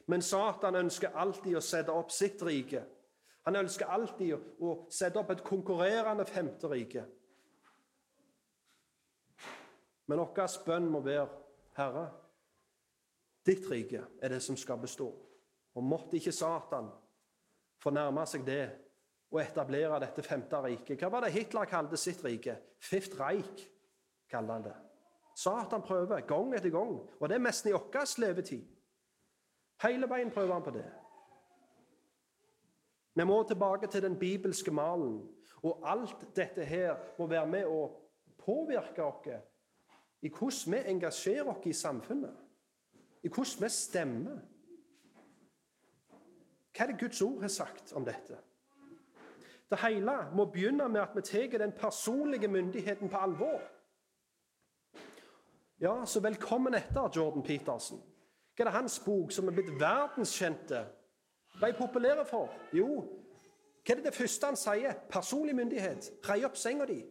[0.06, 2.82] Men Satan ønsker alltid å sette opp sitt rike.
[3.44, 4.34] Han ønsker alltid
[4.64, 7.04] å sette opp et konkurrerende femte rike.
[10.06, 11.28] Men vår bønn må være,
[11.78, 12.04] Herre,
[13.46, 15.08] ditt rike er det som skal bestå.
[15.74, 16.88] Og måtte ikke Satan
[17.82, 18.64] fornærme seg det
[19.34, 21.00] og etablere dette femte riket.
[21.00, 22.54] Hva var det Hitler kalte sitt rike?
[22.78, 23.64] Fifth Reich,
[24.30, 24.74] kalte han det.
[25.34, 28.62] Satan prøver gang etter gang, og det er nesten i vår levetid.
[29.82, 30.86] Hele veien prøver han på det.
[33.14, 35.18] Vi må tilbake til den bibelske malen.
[35.62, 37.84] Og alt dette her må være med å
[38.38, 39.28] påvirke oss
[40.24, 42.36] i hvordan vi engasjerer oss i samfunnet.
[43.22, 44.38] I hvordan vi stemmer.
[46.72, 48.38] Hva er det Guds ord har sagt om dette?
[49.70, 53.60] Det hele må begynne med at vi tar den personlige myndigheten på alvor.
[55.80, 58.00] Ja, så velkommen etter, Jordan Petersen.
[58.54, 60.84] Hva er det hans bok, som er blitt verdenskjente,
[61.58, 62.52] ble populære for?
[62.72, 63.02] Jo,
[63.84, 64.96] hva er det det første han sier?
[65.10, 66.12] Personlig myndighet.
[66.24, 67.02] Rei opp senga di.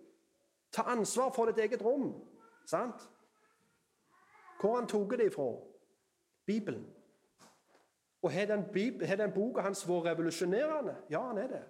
[0.72, 2.16] Ta ansvar for ditt eget rom.
[2.66, 3.10] Sant?
[4.62, 5.52] Hvor han tok det ifra?
[6.46, 6.86] Bibelen.
[8.22, 8.64] Og Har den,
[9.20, 10.96] den boka hans vært revolusjonerende?
[11.10, 11.64] Ja, han er det.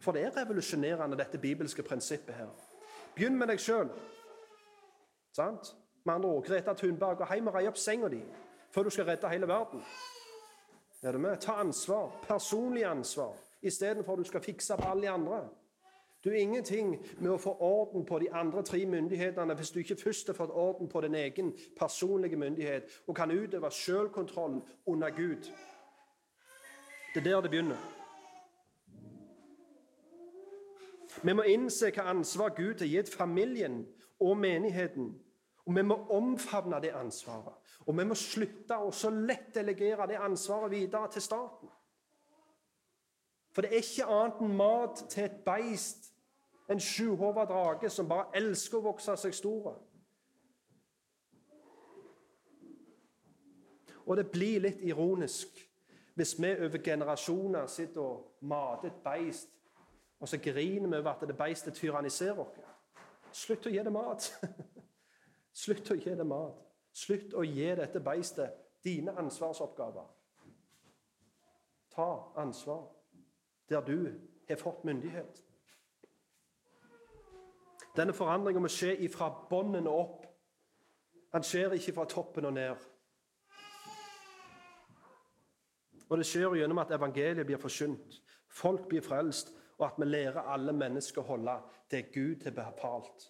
[0.00, 2.48] For det er revolusjonerende, dette bibelske prinsippet her.
[3.14, 3.90] Begynn med deg sjøl.
[6.04, 8.22] Med andre ord, Greta Thunberg, gå hjem og rei opp senga di
[8.70, 9.82] før du skal redde hele verden.
[11.02, 11.36] Er du med?
[11.40, 12.10] Ta ansvar.
[12.28, 13.32] Personlig ansvar.
[13.62, 15.48] Istedenfor at du skal fikse på alle de andre.
[16.26, 19.96] Du er ingenting med å få orden på de andre tre myndighetene hvis du ikke
[20.00, 24.56] først har fått orden på din egen personlige myndighet og kan utøve selvkontroll
[24.86, 25.46] under Gud.
[27.14, 27.78] Det er der det begynner.
[31.22, 33.84] Vi må innse hva ansvar Gud har gitt familien
[34.18, 35.14] og menigheten
[35.66, 37.54] og Vi må omfavne det ansvaret.
[37.86, 41.70] Og vi må slutte å så lett delegere det ansvaret videre til staten.
[43.54, 46.12] For det er ikke annet enn mat til et beist
[46.68, 49.74] En sjuhova drage som bare elsker å vokse seg store.
[54.06, 55.62] Og det blir litt ironisk
[56.16, 59.50] hvis vi over generasjoner sitter og mater et beist,
[60.20, 62.62] og så griner vi over at det beistet tyranniserer oss.
[63.32, 64.30] Slutt å gi det mat.
[65.62, 66.62] Slutt å gi det mat.
[66.96, 68.54] Slutt å gi dette beistet
[68.84, 70.06] dine ansvarsoppgaver.
[71.92, 72.08] Ta
[72.40, 72.86] ansvar
[73.68, 73.98] der du
[74.48, 75.42] har fått myndighet.
[77.96, 80.26] Denne forandringen må skje ifra båndene opp.
[81.32, 82.82] Han skjer ikke fra toppen og ned.
[86.08, 90.52] Og det skjer gjennom at evangeliet blir forsynt, folk blir frelst, og at vi lærer
[90.52, 91.56] alle mennesker å holde
[91.90, 93.26] det Gud har befalt.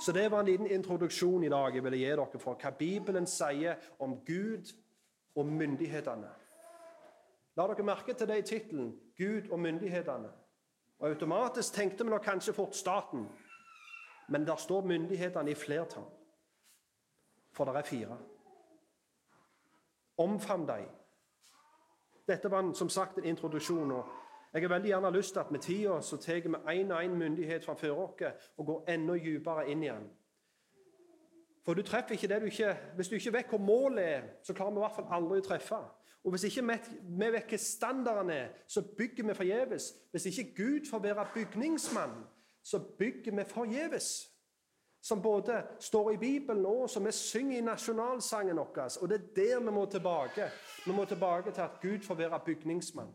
[0.00, 3.26] Så det var en liten introduksjon i dag jeg ville gi dere for hva Bibelen
[3.26, 4.68] sier om Gud
[5.36, 6.28] og myndighetene.
[7.56, 10.32] La dere merke til det i tittelen 'Gud og myndighetene'.
[10.98, 13.28] Og Automatisk tenkte vi nok kanskje fort staten,
[14.28, 16.04] men der står myndighetene i flertall.
[17.52, 18.18] For det er fire.
[20.16, 20.88] Omfavn dem.
[22.28, 23.92] Dette var som sagt en introduksjon.
[23.92, 24.04] og
[24.52, 27.14] Jeg har veldig gjerne lyst til at med tida så tar vi én og én
[27.14, 30.10] myndighet framfor oss og går enda dypere inn igjen.
[31.64, 34.54] For du treffer ikke det du ikke Hvis du ikke vet hvor målet er, så
[34.54, 35.78] klarer vi i hvert fall aldri å treffe.
[36.26, 39.92] Og Hvis ikke vi vet hva standarden er, så bygger vi forgjeves.
[40.10, 42.24] Hvis ikke Gud får være bygningsmann,
[42.62, 44.32] så bygger vi forgjeves.
[45.00, 48.98] Som både står i Bibelen og som vi synger i nasjonalsangen vår.
[49.00, 50.50] Og det er der vi må tilbake.
[50.86, 53.14] Vi må tilbake til at Gud får være bygningsmann.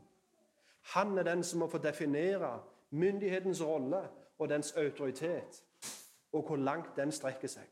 [0.82, 4.08] Han er den som må få definere myndighetens rolle
[4.40, 5.64] og dens autoritet,
[6.32, 7.68] og hvor langt den strekker seg.